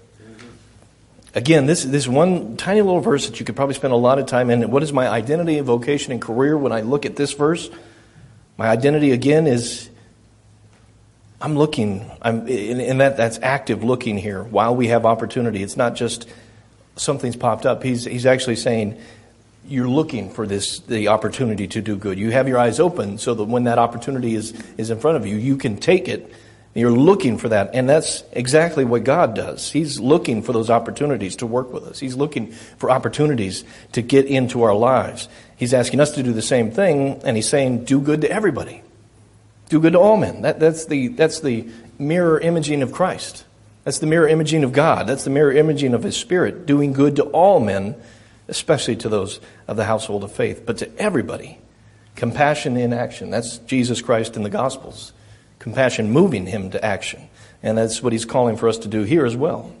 Again, 1.33 1.65
this, 1.65 1.85
this 1.85 2.07
one 2.07 2.57
tiny 2.57 2.81
little 2.81 2.99
verse 2.99 3.27
that 3.27 3.39
you 3.39 3.45
could 3.45 3.55
probably 3.55 3.75
spend 3.75 3.93
a 3.93 3.97
lot 3.97 4.19
of 4.19 4.25
time 4.25 4.49
in. 4.49 4.69
What 4.69 4.83
is 4.83 4.91
my 4.91 5.07
identity, 5.07 5.59
vocation, 5.61 6.11
and 6.11 6.21
career 6.21 6.57
when 6.57 6.71
I 6.71 6.81
look 6.81 7.05
at 7.05 7.15
this 7.15 7.31
verse? 7.33 7.69
My 8.57 8.67
identity, 8.67 9.11
again, 9.11 9.47
is 9.47 9.89
I'm 11.39 11.55
looking, 11.55 12.09
I'm, 12.21 12.47
and 12.47 12.99
that, 12.99 13.17
that's 13.17 13.39
active 13.41 13.83
looking 13.83 14.17
here 14.17 14.43
while 14.43 14.75
we 14.75 14.87
have 14.87 15.05
opportunity. 15.05 15.63
It's 15.63 15.77
not 15.77 15.95
just 15.95 16.27
something's 16.97 17.37
popped 17.37 17.65
up. 17.65 17.81
He's, 17.81 18.03
he's 18.03 18.25
actually 18.25 18.57
saying, 18.57 18.99
you're 19.67 19.87
looking 19.87 20.29
for 20.29 20.45
this 20.45 20.79
the 20.79 21.07
opportunity 21.09 21.67
to 21.67 21.81
do 21.81 21.95
good. 21.95 22.19
You 22.19 22.31
have 22.31 22.47
your 22.47 22.57
eyes 22.57 22.79
open 22.79 23.17
so 23.17 23.33
that 23.35 23.43
when 23.45 23.63
that 23.65 23.77
opportunity 23.77 24.35
is, 24.35 24.53
is 24.77 24.89
in 24.89 24.99
front 24.99 25.17
of 25.17 25.25
you, 25.25 25.37
you 25.37 25.55
can 25.55 25.77
take 25.77 26.07
it. 26.07 26.31
You're 26.73 26.91
looking 26.91 27.37
for 27.37 27.49
that. 27.49 27.71
And 27.73 27.89
that's 27.89 28.23
exactly 28.31 28.85
what 28.85 29.03
God 29.03 29.35
does. 29.35 29.71
He's 29.71 29.99
looking 29.99 30.41
for 30.41 30.53
those 30.53 30.69
opportunities 30.69 31.35
to 31.37 31.45
work 31.45 31.73
with 31.73 31.83
us. 31.83 31.99
He's 31.99 32.15
looking 32.15 32.51
for 32.77 32.89
opportunities 32.89 33.65
to 33.91 34.01
get 34.01 34.25
into 34.25 34.63
our 34.63 34.73
lives. 34.73 35.27
He's 35.57 35.73
asking 35.73 35.99
us 35.99 36.11
to 36.11 36.23
do 36.23 36.31
the 36.31 36.41
same 36.41 36.71
thing, 36.71 37.21
and 37.25 37.35
he's 37.35 37.49
saying, 37.49 37.83
do 37.83 37.99
good 37.99 38.21
to 38.21 38.31
everybody. 38.31 38.83
Do 39.67 39.81
good 39.81 39.93
to 39.93 39.99
all 39.99 40.17
men. 40.17 40.43
That, 40.43 40.59
that's, 40.59 40.85
the, 40.85 41.09
that's 41.09 41.41
the 41.41 41.69
mirror 41.99 42.39
imaging 42.39 42.81
of 42.83 42.93
Christ. 42.93 43.45
That's 43.83 43.99
the 43.99 44.07
mirror 44.07 44.27
imaging 44.27 44.63
of 44.63 44.71
God. 44.71 45.07
That's 45.07 45.23
the 45.23 45.29
mirror 45.29 45.51
imaging 45.51 45.93
of 45.93 46.03
His 46.03 46.15
Spirit, 46.15 46.65
doing 46.65 46.93
good 46.93 47.17
to 47.17 47.23
all 47.23 47.59
men, 47.59 47.95
especially 48.47 48.95
to 48.97 49.09
those 49.09 49.41
of 49.67 49.75
the 49.75 49.85
household 49.85 50.23
of 50.23 50.31
faith, 50.31 50.63
but 50.65 50.77
to 50.77 50.97
everybody. 50.97 51.57
Compassion 52.15 52.77
in 52.77 52.93
action. 52.93 53.29
That's 53.29 53.57
Jesus 53.59 54.01
Christ 54.01 54.35
in 54.35 54.43
the 54.43 54.49
Gospels. 54.49 55.13
Compassion 55.61 56.09
moving 56.09 56.47
Him 56.47 56.71
to 56.71 56.83
action. 56.83 57.29
And 57.61 57.77
that's 57.77 58.01
what 58.01 58.13
He's 58.13 58.25
calling 58.25 58.57
for 58.57 58.67
us 58.67 58.79
to 58.79 58.87
do 58.87 59.03
here 59.03 59.27
as 59.27 59.37
well. 59.37 59.71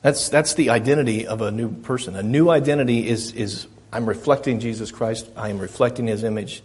That's, 0.00 0.30
that's 0.30 0.54
the 0.54 0.70
identity 0.70 1.26
of 1.26 1.42
a 1.42 1.50
new 1.50 1.70
person. 1.70 2.16
A 2.16 2.22
new 2.22 2.48
identity 2.48 3.06
is, 3.06 3.32
is 3.34 3.66
I'm 3.92 4.06
reflecting 4.06 4.58
Jesus 4.58 4.90
Christ, 4.90 5.28
I 5.36 5.50
am 5.50 5.58
reflecting 5.58 6.06
His 6.06 6.24
image. 6.24 6.62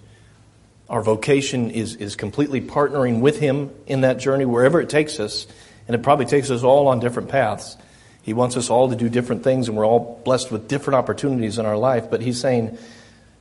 Our 0.89 1.01
vocation 1.01 1.69
is, 1.69 1.95
is 1.95 2.15
completely 2.15 2.61
partnering 2.61 3.19
with 3.19 3.37
Him 3.37 3.71
in 3.85 3.99
that 4.01 4.17
journey, 4.17 4.45
wherever 4.45 4.79
it 4.79 4.89
takes 4.89 5.19
us. 5.19 5.45
And 5.89 5.95
it 5.95 6.01
probably 6.03 6.25
takes 6.25 6.49
us 6.49 6.63
all 6.63 6.87
on 6.87 7.01
different 7.01 7.27
paths. 7.27 7.75
He 8.21 8.31
wants 8.31 8.55
us 8.55 8.69
all 8.69 8.91
to 8.91 8.95
do 8.95 9.09
different 9.09 9.43
things, 9.43 9.67
and 9.67 9.75
we're 9.75 9.85
all 9.85 10.21
blessed 10.23 10.53
with 10.53 10.69
different 10.69 10.95
opportunities 10.95 11.57
in 11.57 11.65
our 11.65 11.77
life. 11.77 12.09
But 12.09 12.21
He's 12.21 12.39
saying, 12.39 12.77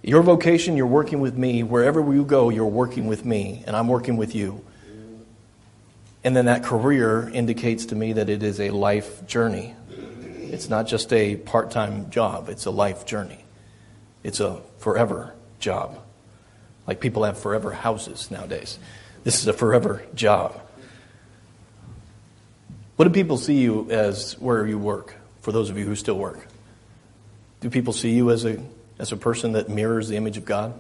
Your 0.03 0.23
vocation, 0.23 0.77
you're 0.77 0.87
working 0.87 1.21
with 1.21 1.37
me. 1.37 1.63
Wherever 1.63 2.01
you 2.13 2.25
go, 2.25 2.49
you're 2.49 2.67
working 2.67 3.07
with 3.07 3.25
me, 3.25 3.65
and 3.67 3.75
I'm 3.75 3.89
working 3.89 4.17
with 4.17 4.35
you. 4.35 4.65
And 6.23 6.35
then 6.35 6.47
that 6.47 6.65
career 6.65 7.29
indicates 7.29 7.87
to 7.87 7.95
me 7.95 8.15
that 8.15 8.29
it 8.29 8.43
is 8.43 8.61
a 8.61 8.71
life 8.71 9.27
journey. 9.27 9.75
It's 10.39 10.69
not 10.69 10.87
just 10.87 11.13
a 11.13 11.37
part 11.37 11.71
time 11.71 12.11
job, 12.11 12.49
it's 12.49 12.67
a 12.67 12.71
life 12.71 13.07
journey. 13.07 13.45
It's 14.23 14.41
a 14.41 14.61
forever 14.79 15.35
job. 15.61 16.01
Like 16.87 17.01
people 17.01 17.25
have 17.25 17.39
forever 17.39 17.73
houses 17.73 18.31
nowadays. 18.31 18.79
This 19.25 19.41
is 19.41 19.49
a 19.49 19.53
forever 19.53 20.05
job. 20.15 20.61
What 22.97 23.05
do 23.07 23.11
people 23.11 23.37
see 23.37 23.59
you 23.59 23.91
as 23.91 24.33
where 24.41 24.67
you 24.67 24.79
work, 24.79 25.15
for 25.43 25.53
those 25.53 25.69
of 25.69 25.79
you 25.79 25.85
who 25.85 25.95
still 25.95 26.19
work? 26.19 26.47
Do 27.61 27.71
people 27.71 27.93
see 27.93 28.11
you 28.11 28.31
as 28.31 28.45
a, 28.45 28.61
as 28.99 29.13
a 29.13 29.17
person 29.17 29.53
that 29.53 29.69
mirrors 29.69 30.09
the 30.09 30.17
image 30.17 30.37
of 30.37 30.45
God? 30.45 30.79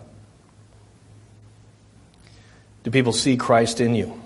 Do 2.83 2.91
people 2.91 3.13
see 3.13 3.37
Christ 3.37 3.81
in 3.81 3.95
you? 3.95 4.21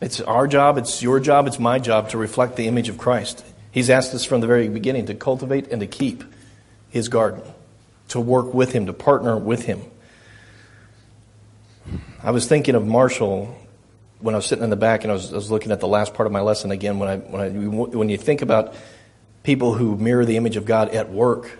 It's 0.00 0.20
our 0.20 0.46
job, 0.46 0.78
it's 0.78 1.02
your 1.02 1.20
job, 1.20 1.46
it's 1.46 1.58
my 1.58 1.78
job 1.78 2.10
to 2.10 2.18
reflect 2.18 2.56
the 2.56 2.66
image 2.66 2.88
of 2.88 2.98
Christ. 2.98 3.44
He's 3.70 3.88
asked 3.88 4.14
us 4.14 4.24
from 4.24 4.40
the 4.40 4.46
very 4.46 4.68
beginning 4.68 5.06
to 5.06 5.14
cultivate 5.14 5.68
and 5.68 5.80
to 5.80 5.86
keep 5.86 6.24
his 6.90 7.08
garden, 7.08 7.42
to 8.08 8.20
work 8.20 8.52
with 8.52 8.72
him, 8.72 8.86
to 8.86 8.92
partner 8.92 9.36
with 9.36 9.64
him. 9.64 9.80
I 12.22 12.30
was 12.30 12.46
thinking 12.46 12.74
of 12.74 12.86
Marshall 12.86 13.56
when 14.20 14.34
I 14.34 14.38
was 14.38 14.46
sitting 14.46 14.64
in 14.64 14.70
the 14.70 14.76
back 14.76 15.04
and 15.04 15.10
I 15.10 15.14
was, 15.14 15.32
I 15.32 15.36
was 15.36 15.50
looking 15.50 15.72
at 15.72 15.80
the 15.80 15.88
last 15.88 16.14
part 16.14 16.26
of 16.26 16.32
my 16.32 16.40
lesson 16.40 16.70
again. 16.70 16.98
When 16.98 17.08
I, 17.08 17.16
when 17.18 17.40
I 17.40 17.48
when 17.50 18.08
you 18.08 18.16
think 18.16 18.42
about 18.42 18.74
people 19.42 19.74
who 19.74 19.96
mirror 19.96 20.24
the 20.24 20.36
image 20.36 20.56
of 20.56 20.64
God 20.64 20.88
at 20.90 21.10
work, 21.10 21.58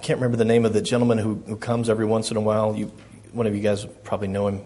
can't 0.00 0.18
remember 0.18 0.36
the 0.36 0.44
name 0.44 0.64
of 0.64 0.72
the 0.72 0.82
gentleman 0.82 1.18
who, 1.18 1.34
who 1.46 1.56
comes 1.56 1.88
every 1.88 2.06
once 2.06 2.30
in 2.30 2.36
a 2.36 2.40
while. 2.40 2.74
You, 2.74 2.92
one 3.32 3.46
of 3.46 3.54
you 3.54 3.60
guys 3.60 3.84
probably 4.04 4.28
know 4.28 4.48
him. 4.48 4.62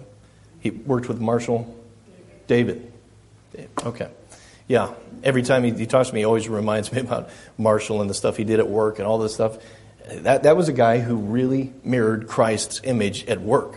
He 0.61 0.71
worked 0.71 1.09
with 1.09 1.21
Marshall. 1.21 1.77
David. 2.47 2.93
David. 3.53 3.71
Okay. 3.85 4.09
Yeah. 4.69 4.95
Every 5.23 5.43
time 5.43 5.65
he, 5.65 5.73
he, 5.73 5.87
talks 5.87 6.09
to 6.09 6.15
me, 6.15 6.21
he 6.21 6.25
always 6.25 6.49
reminds 6.61 6.93
me 6.93 7.01
about 7.01 7.31
Marshall 7.59 8.01
and 8.01 8.09
the 8.09 8.15
stuff 8.15 8.37
he 8.37 8.45
did 8.45 8.61
at 8.61 8.69
work 8.69 8.99
and 8.99 9.07
all 9.07 9.19
this 9.19 9.35
stuff. 9.35 9.59
That, 10.09 10.43
that 10.43 10.57
was 10.57 10.69
a 10.69 10.73
guy 10.73 11.01
who 11.01 11.17
really 11.17 11.73
mirrored 11.83 12.29
Christ's 12.29 12.81
image 12.85 13.27
at 13.27 13.41
work 13.41 13.77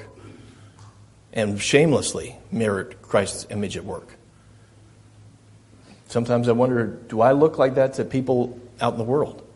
and 1.34 1.62
shamelessly 1.62 2.36
mirrored 2.52 3.02
Christ's 3.02 3.48
image 3.50 3.78
at 3.78 3.86
work. 3.86 4.16
Sometimes 6.08 6.50
I 6.50 6.54
wonder 6.54 6.86
do 6.88 7.22
I 7.22 7.34
look 7.34 7.58
like 7.58 7.76
that 7.76 7.96
to 7.96 8.06
people 8.06 8.60
out 8.82 8.94
in 8.94 8.98
the 8.98 9.06
world? 9.06 9.47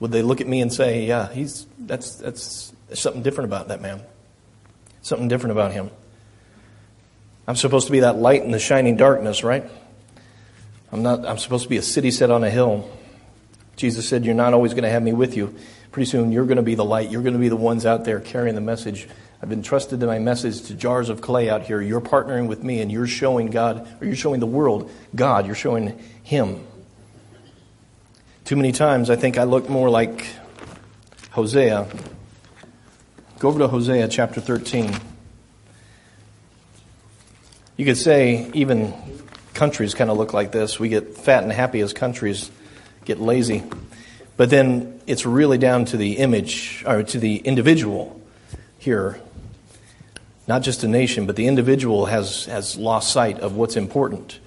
Would 0.00 0.10
they 0.10 0.22
look 0.22 0.40
at 0.40 0.46
me 0.46 0.60
and 0.60 0.72
say, 0.72 1.06
yeah, 1.06 1.32
he's, 1.32 1.66
that's, 1.78 2.16
that's, 2.16 2.72
something 2.92 3.22
different 3.22 3.48
about 3.48 3.68
that 3.68 3.80
man? 3.80 4.02
Something 5.02 5.28
different 5.28 5.52
about 5.52 5.72
him. 5.72 5.90
I'm 7.46 7.56
supposed 7.56 7.86
to 7.86 7.92
be 7.92 8.00
that 8.00 8.16
light 8.16 8.42
in 8.42 8.50
the 8.50 8.58
shining 8.58 8.96
darkness, 8.96 9.44
right? 9.44 9.64
I'm 10.92 11.02
not 11.02 11.26
I'm 11.26 11.38
supposed 11.38 11.64
to 11.64 11.68
be 11.68 11.76
a 11.76 11.82
city 11.82 12.10
set 12.10 12.30
on 12.30 12.44
a 12.44 12.50
hill. 12.50 12.88
Jesus 13.76 14.08
said, 14.08 14.24
You're 14.24 14.34
not 14.34 14.54
always 14.54 14.72
going 14.72 14.84
to 14.84 14.90
have 14.90 15.02
me 15.02 15.12
with 15.12 15.36
you. 15.36 15.54
Pretty 15.90 16.08
soon 16.08 16.32
you're 16.32 16.46
going 16.46 16.56
to 16.56 16.62
be 16.62 16.74
the 16.74 16.84
light. 16.84 17.10
You're 17.10 17.22
going 17.22 17.34
to 17.34 17.40
be 17.40 17.48
the 17.48 17.56
ones 17.56 17.84
out 17.84 18.04
there 18.04 18.20
carrying 18.20 18.54
the 18.54 18.60
message. 18.60 19.08
I've 19.42 19.52
entrusted 19.52 20.00
my 20.00 20.18
message 20.18 20.62
to 20.68 20.74
jars 20.74 21.10
of 21.10 21.20
clay 21.20 21.50
out 21.50 21.62
here. 21.62 21.80
You're 21.80 22.00
partnering 22.00 22.46
with 22.46 22.62
me 22.62 22.80
and 22.80 22.90
you're 22.90 23.06
showing 23.06 23.48
God, 23.48 23.86
or 24.00 24.06
you're 24.06 24.16
showing 24.16 24.40
the 24.40 24.46
world 24.46 24.90
God. 25.14 25.46
You're 25.46 25.54
showing 25.54 25.98
Him. 26.22 26.64
Too 28.44 28.56
many 28.56 28.72
times 28.72 29.08
I 29.08 29.16
think 29.16 29.38
I 29.38 29.44
look 29.44 29.70
more 29.70 29.88
like 29.88 30.26
Hosea. 31.30 31.88
Go 33.38 33.48
over 33.48 33.58
to 33.60 33.68
Hosea 33.68 34.06
chapter 34.08 34.38
13. 34.38 34.94
You 37.78 37.86
could 37.86 37.96
say 37.96 38.50
even 38.52 38.92
countries 39.54 39.94
kind 39.94 40.10
of 40.10 40.18
look 40.18 40.34
like 40.34 40.52
this. 40.52 40.78
We 40.78 40.90
get 40.90 41.16
fat 41.16 41.42
and 41.42 41.50
happy 41.50 41.80
as 41.80 41.94
countries 41.94 42.50
get 43.06 43.18
lazy. 43.18 43.62
But 44.36 44.50
then 44.50 45.00
it's 45.06 45.24
really 45.24 45.56
down 45.56 45.86
to 45.86 45.96
the 45.96 46.18
image, 46.18 46.84
or 46.86 47.02
to 47.02 47.18
the 47.18 47.36
individual 47.36 48.20
here. 48.76 49.18
Not 50.46 50.60
just 50.60 50.84
a 50.84 50.88
nation, 50.88 51.24
but 51.24 51.36
the 51.36 51.46
individual 51.46 52.04
has, 52.04 52.44
has 52.44 52.76
lost 52.76 53.10
sight 53.10 53.40
of 53.40 53.56
what's 53.56 53.76
important. 53.76 54.38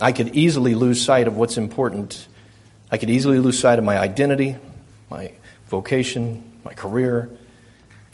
I 0.00 0.12
could 0.12 0.36
easily 0.36 0.76
lose 0.76 1.04
sight 1.04 1.26
of 1.26 1.36
what's 1.36 1.56
important. 1.56 2.28
I 2.90 2.98
could 2.98 3.10
easily 3.10 3.38
lose 3.38 3.58
sight 3.58 3.78
of 3.78 3.84
my 3.84 3.98
identity, 3.98 4.56
my 5.10 5.32
vocation, 5.68 6.42
my 6.64 6.74
career, 6.74 7.30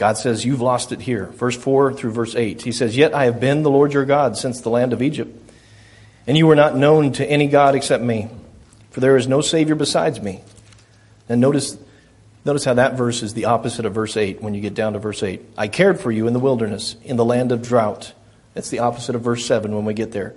God 0.01 0.17
says, 0.17 0.47
You've 0.47 0.63
lost 0.63 0.93
it 0.93 1.03
here. 1.03 1.27
Verse 1.27 1.55
4 1.55 1.93
through 1.93 2.13
verse 2.13 2.35
8. 2.35 2.63
He 2.63 2.73
says, 2.73 2.97
Yet 2.97 3.15
I 3.15 3.27
have 3.27 3.39
been 3.39 3.63
the 3.63 3.71
Lord 3.71 3.93
your 3.93 4.07
God 4.07 4.35
since 4.35 4.63
the 4.63 4.71
land 4.71 4.95
of 4.95 5.03
Egypt, 5.03 5.39
and 6.27 6.39
you 6.39 6.47
were 6.47 6.55
not 6.55 6.75
known 6.75 7.13
to 7.13 7.31
any 7.31 7.49
God 7.49 7.75
except 7.75 8.03
me, 8.03 8.31
for 8.93 9.01
there 9.01 9.19
is 9.19 9.29
no 9.29 9.43
Savior 9.43 9.75
besides 9.75 10.19
me. 10.19 10.41
And 11.29 11.39
notice, 11.39 11.77
notice 12.47 12.65
how 12.65 12.73
that 12.73 12.95
verse 12.95 13.23
is 13.23 13.35
the 13.35 13.45
opposite 13.45 13.85
of 13.85 13.93
verse 13.93 14.17
8 14.17 14.41
when 14.41 14.55
you 14.55 14.63
get 14.63 14.73
down 14.73 14.95
to 14.95 14.99
verse 14.99 15.23
8. 15.23 15.43
I 15.59 15.69
cared 15.69 16.01
for 16.01 16.11
you 16.11 16.27
in 16.27 16.33
the 16.33 16.39
wilderness, 16.39 16.97
in 17.05 17.17
the 17.17 17.25
land 17.25 17.53
of 17.53 17.61
drought. 17.61 18.15
That's 18.55 18.71
the 18.71 18.79
opposite 18.79 19.17
of 19.17 19.21
verse 19.21 19.45
7 19.45 19.75
when 19.75 19.85
we 19.85 19.93
get 19.93 20.13
there. 20.13 20.35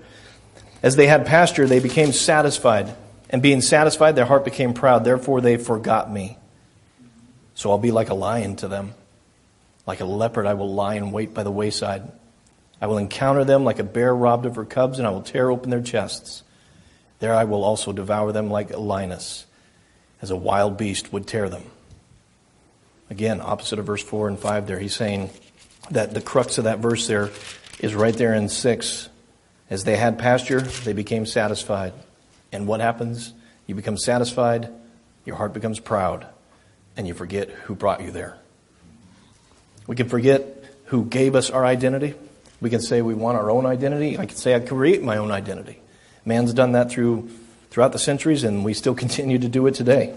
As 0.84 0.98
they 0.98 1.08
had 1.08 1.26
pasture, 1.26 1.68
they 1.68 1.80
became 1.80 2.12
satisfied. 2.12 2.94
And 3.34 3.42
being 3.42 3.62
satisfied, 3.62 4.16
their 4.16 4.26
heart 4.26 4.46
became 4.46 4.76
proud. 4.76 5.04
Therefore, 5.04 5.42
they 5.42 5.58
forgot 5.58 6.10
me. 6.10 6.38
So 7.56 7.72
I'll 7.72 7.80
be 7.80 7.92
like 7.92 8.10
a 8.10 8.14
lion 8.14 8.56
to 8.58 8.68
them. 8.68 8.94
Like 9.88 10.02
a 10.02 10.06
leopard, 10.06 10.46
I 10.46 10.54
will 10.54 10.72
lie 10.72 10.96
in 10.96 11.12
wait 11.12 11.34
by 11.34 11.42
the 11.42 11.52
wayside. 11.52 12.10
I 12.80 12.86
will 12.86 13.00
encounter 13.00 13.44
them 13.44 13.64
like 13.64 13.80
a 13.80 13.84
bear 13.84 14.16
robbed 14.16 14.46
of 14.46 14.56
her 14.56 14.66
cubs, 14.66 15.00
and 15.00 15.08
I 15.08 15.12
will 15.12 15.24
tear 15.24 15.50
open 15.50 15.72
their 15.72 15.82
chests. 15.82 16.44
There 17.20 17.34
I 17.34 17.46
will 17.46 17.64
also 17.64 17.92
devour 17.92 18.32
them 18.32 18.52
like 18.52 18.72
a 18.72 18.80
lioness, 18.80 19.48
as 20.22 20.30
a 20.30 20.36
wild 20.36 20.78
beast 20.78 21.12
would 21.12 21.26
tear 21.26 21.50
them. 21.50 21.64
Again, 23.10 23.42
opposite 23.42 23.80
of 23.80 23.86
verse 23.88 24.04
4 24.04 24.28
and 24.28 24.40
5 24.40 24.68
there, 24.68 24.80
he's 24.80 24.96
saying 24.96 25.32
that 25.90 26.14
the 26.14 26.22
crux 26.22 26.60
of 26.60 26.66
that 26.66 26.80
verse 26.80 27.08
there 27.08 27.32
is 27.80 27.96
right 27.96 28.16
there 28.16 28.36
in 28.36 28.48
6. 28.48 29.10
As 29.72 29.84
they 29.86 29.96
had 29.96 30.20
pasture, 30.20 30.62
they 30.62 30.94
became 30.94 31.26
satisfied. 31.26 31.94
And 32.54 32.68
what 32.68 32.80
happens? 32.80 33.34
You 33.66 33.76
become 33.76 33.98
satisfied, 33.98 34.70
your 35.26 35.36
heart 35.36 35.54
becomes 35.54 35.80
proud, 35.80 36.28
and 36.96 37.08
you 37.08 37.14
forget 37.14 37.50
who 37.50 37.76
brought 37.76 38.02
you 38.02 38.12
there. 38.12 38.38
We 39.88 39.96
can 39.96 40.08
forget 40.08 40.64
who 40.86 41.06
gave 41.06 41.36
us 41.36 41.50
our 41.50 41.66
identity. 41.66 42.14
We 42.62 42.70
can 42.70 42.80
say 42.80 43.02
we 43.02 43.16
want 43.16 43.38
our 43.38 43.50
own 43.50 43.66
identity. 43.66 44.18
I 44.18 44.28
can 44.28 44.38
say 44.38 44.56
I 44.56 44.60
create 44.60 45.02
my 45.02 45.18
own 45.18 45.32
identity. 45.32 45.82
Man's 46.24 46.54
done 46.54 46.74
that 46.74 46.92
through 46.92 47.30
throughout 47.72 47.92
the 47.92 48.00
centuries, 48.00 48.44
and 48.44 48.64
we 48.64 48.74
still 48.76 48.96
continue 49.04 49.40
to 49.40 49.50
do 49.50 49.66
it 49.68 49.74
today. 49.74 50.16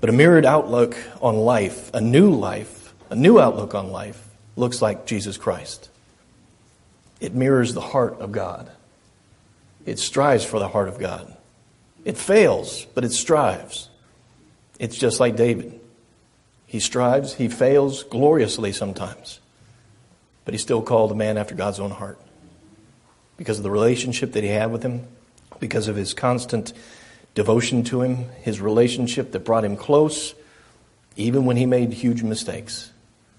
But 0.00 0.08
a 0.08 0.12
mirrored 0.12 0.46
outlook 0.46 0.96
on 1.20 1.36
life, 1.36 1.92
a 1.92 2.00
new 2.00 2.30
life, 2.30 2.94
a 3.10 3.16
new 3.16 3.40
outlook 3.40 3.74
on 3.74 3.90
life, 3.90 4.22
looks 4.54 4.80
like 4.80 5.06
Jesus 5.06 5.36
Christ. 5.36 5.88
It 7.20 7.34
mirrors 7.34 7.74
the 7.74 7.80
heart 7.80 8.20
of 8.20 8.30
God. 8.30 8.70
It 9.84 9.98
strives 9.98 10.44
for 10.44 10.58
the 10.58 10.68
heart 10.68 10.88
of 10.88 10.98
God. 10.98 11.36
It 12.04 12.16
fails, 12.16 12.86
but 12.94 13.04
it 13.04 13.12
strives. 13.12 13.88
It's 14.78 14.96
just 14.96 15.20
like 15.20 15.36
David. 15.36 15.80
He 16.66 16.80
strives, 16.80 17.34
he 17.34 17.48
fails 17.48 18.02
gloriously 18.04 18.72
sometimes, 18.72 19.40
but 20.44 20.54
he's 20.54 20.62
still 20.62 20.82
called 20.82 21.12
a 21.12 21.14
man 21.14 21.38
after 21.38 21.54
God's 21.54 21.78
own 21.78 21.92
heart 21.92 22.18
because 23.36 23.58
of 23.58 23.64
the 23.64 23.70
relationship 23.70 24.32
that 24.32 24.42
he 24.42 24.50
had 24.50 24.72
with 24.72 24.82
him, 24.82 25.06
because 25.60 25.86
of 25.88 25.96
his 25.96 26.14
constant 26.14 26.72
devotion 27.34 27.84
to 27.84 28.02
him, 28.02 28.28
his 28.42 28.60
relationship 28.60 29.32
that 29.32 29.40
brought 29.40 29.64
him 29.64 29.76
close, 29.76 30.34
even 31.16 31.44
when 31.44 31.56
he 31.56 31.66
made 31.66 31.92
huge 31.92 32.22
mistakes, 32.22 32.90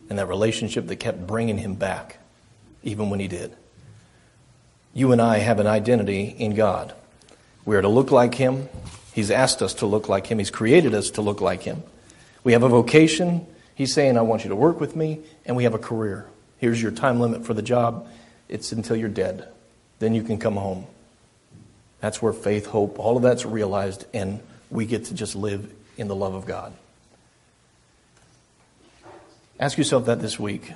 and 0.10 0.18
that 0.20 0.28
relationship 0.28 0.88
that 0.88 0.98
kept 0.98 1.28
bringing 1.28 1.58
him 1.58 1.76
back. 1.76 2.20
even 2.86 3.10
when 3.10 3.20
he 3.20 3.28
did. 3.28 3.52
You 4.96 5.12
and 5.12 5.22
I 5.22 5.40
have 5.40 5.60
an 5.60 5.68
identity 5.68 6.34
in 6.40 6.56
God. 6.56 6.94
We 7.66 7.76
are 7.76 7.82
to 7.82 7.90
look 7.90 8.12
like 8.12 8.36
him. 8.36 8.70
He's 9.14 9.30
asked 9.30 9.62
us 9.62 9.74
to 9.76 9.86
look 9.86 10.08
like 10.08 10.28
him. 10.28 10.40
He's 10.40 10.50
created 10.50 10.94
us 10.94 11.10
to 11.12 11.22
look 11.22 11.42
like 11.42 11.64
him. 11.64 11.84
We 12.46 12.54
have 12.54 12.64
a 12.64 12.70
vocation. 12.70 13.46
He's 13.76 13.94
saying, 13.94 14.18
I 14.18 14.22
want 14.22 14.46
you 14.46 14.50
to 14.52 14.56
work 14.56 14.80
with 14.80 14.96
me. 14.96 15.20
And 15.46 15.58
we 15.58 15.66
have 15.66 15.74
a 15.74 15.80
career. 15.80 16.28
Here's 16.60 16.82
your 16.82 16.92
time 16.92 17.20
limit 17.20 17.46
for 17.46 17.54
the 17.54 17.62
job. 17.62 18.08
It's 18.48 18.72
until 18.72 18.96
you're 18.96 19.10
dead. 19.10 19.46
Then 20.00 20.16
you 20.16 20.24
can 20.24 20.38
come 20.38 20.56
home. 20.56 20.88
That's 22.00 22.22
where 22.22 22.32
faith, 22.32 22.68
hope, 22.68 22.98
all 22.98 23.18
of 23.18 23.24
that's 23.24 23.46
realized, 23.46 24.06
and 24.14 24.40
we 24.70 24.86
get 24.86 25.06
to 25.06 25.14
just 25.14 25.36
live 25.36 25.74
in 25.98 26.08
the 26.08 26.16
love 26.16 26.36
of 26.36 26.46
God. 26.46 26.72
Ask 29.60 29.78
yourself 29.78 30.06
that 30.06 30.22
this 30.22 30.40
week. 30.40 30.72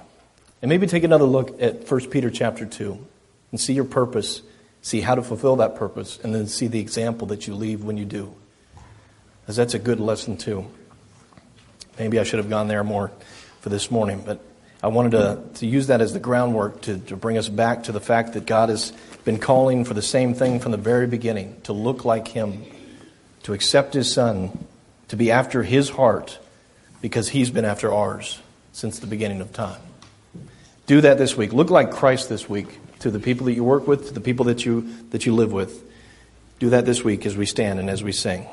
And 0.61 0.67
maybe 0.67 0.88
take 0.88 1.05
another 1.05 1.24
look 1.24 1.61
at 1.61 1.89
1 1.89 2.09
Peter 2.09 2.30
chapter 2.30 2.65
2 2.65 3.05
and 3.52 3.60
see 3.60 3.74
your 3.74 3.86
purpose, 3.86 4.41
see 4.82 5.02
how 5.02 5.16
to 5.16 5.22
fulfill 5.22 5.58
that 5.58 5.76
purpose, 5.76 6.20
and 6.24 6.34
then 6.34 6.47
see 6.47 6.68
the 6.68 6.80
example 6.80 7.28
that 7.28 7.47
you 7.47 7.56
leave 7.56 7.84
when 7.84 7.97
you 7.97 8.06
do. 8.06 8.34
Because 9.41 9.56
that's 9.56 9.74
a 9.74 9.80
good 9.80 10.00
lesson, 10.00 10.38
too. 10.38 10.66
Maybe 11.97 12.20
I 12.20 12.24
should 12.24 12.39
have 12.39 12.50
gone 12.50 12.68
there 12.68 12.84
more 12.84 13.12
for 13.62 13.70
this 13.70 13.91
morning, 13.91 14.24
but 14.26 14.39
I 14.82 14.88
wanted 14.88 15.12
to, 15.12 15.43
to 15.56 15.66
use 15.66 15.88
that 15.88 16.00
as 16.00 16.14
the 16.14 16.20
groundwork 16.20 16.82
to, 16.82 16.97
to 17.00 17.18
bring 17.18 17.38
us 17.38 17.50
back 17.50 17.84
to 17.84 17.91
the 17.91 18.00
fact 18.00 18.34
that 18.34 18.45
God 18.45 18.70
has 18.70 18.93
been 19.26 19.38
calling 19.38 19.84
for 19.84 19.93
the 19.93 20.02
same 20.02 20.34
thing 20.34 20.62
from 20.62 20.72
the 20.72 20.78
very 20.78 21.08
beginning 21.08 21.60
to 21.64 21.74
look 21.74 22.06
like 22.06 22.30
Him, 22.30 22.64
to 23.43 23.54
accept 23.54 23.93
His 23.93 24.12
Son, 24.12 24.66
to 25.10 25.18
be 25.18 25.32
after 25.32 25.64
His 25.64 25.89
heart, 25.89 26.39
because 27.02 27.28
He's 27.30 27.50
been 27.50 27.66
after 27.66 27.91
ours 27.93 28.39
since 28.72 29.00
the 29.00 29.08
beginning 29.08 29.41
of 29.41 29.52
time. 29.52 29.82
Do 30.86 31.02
that 31.02 31.18
this 31.18 31.36
week. 31.36 31.52
Look 31.52 31.70
like 31.70 31.91
Christ 31.91 32.30
this 32.30 32.47
week 32.47 32.80
to 33.00 33.12
the 33.12 33.20
people 33.20 33.45
that 33.45 33.54
you 33.54 33.64
work 33.64 33.88
with, 33.88 34.08
to 34.08 34.14
the 34.14 34.22
people 34.22 34.45
that 34.45 34.66
you, 34.66 34.89
that 35.12 35.26
you 35.26 35.34
live 35.34 35.52
with. 35.52 35.84
Do 36.60 36.70
that 36.72 36.86
this 36.86 37.04
week 37.04 37.26
as 37.26 37.38
we 37.38 37.45
stand 37.45 37.80
and 37.80 37.89
as 37.89 38.04
we 38.04 38.12
sing. 38.12 38.45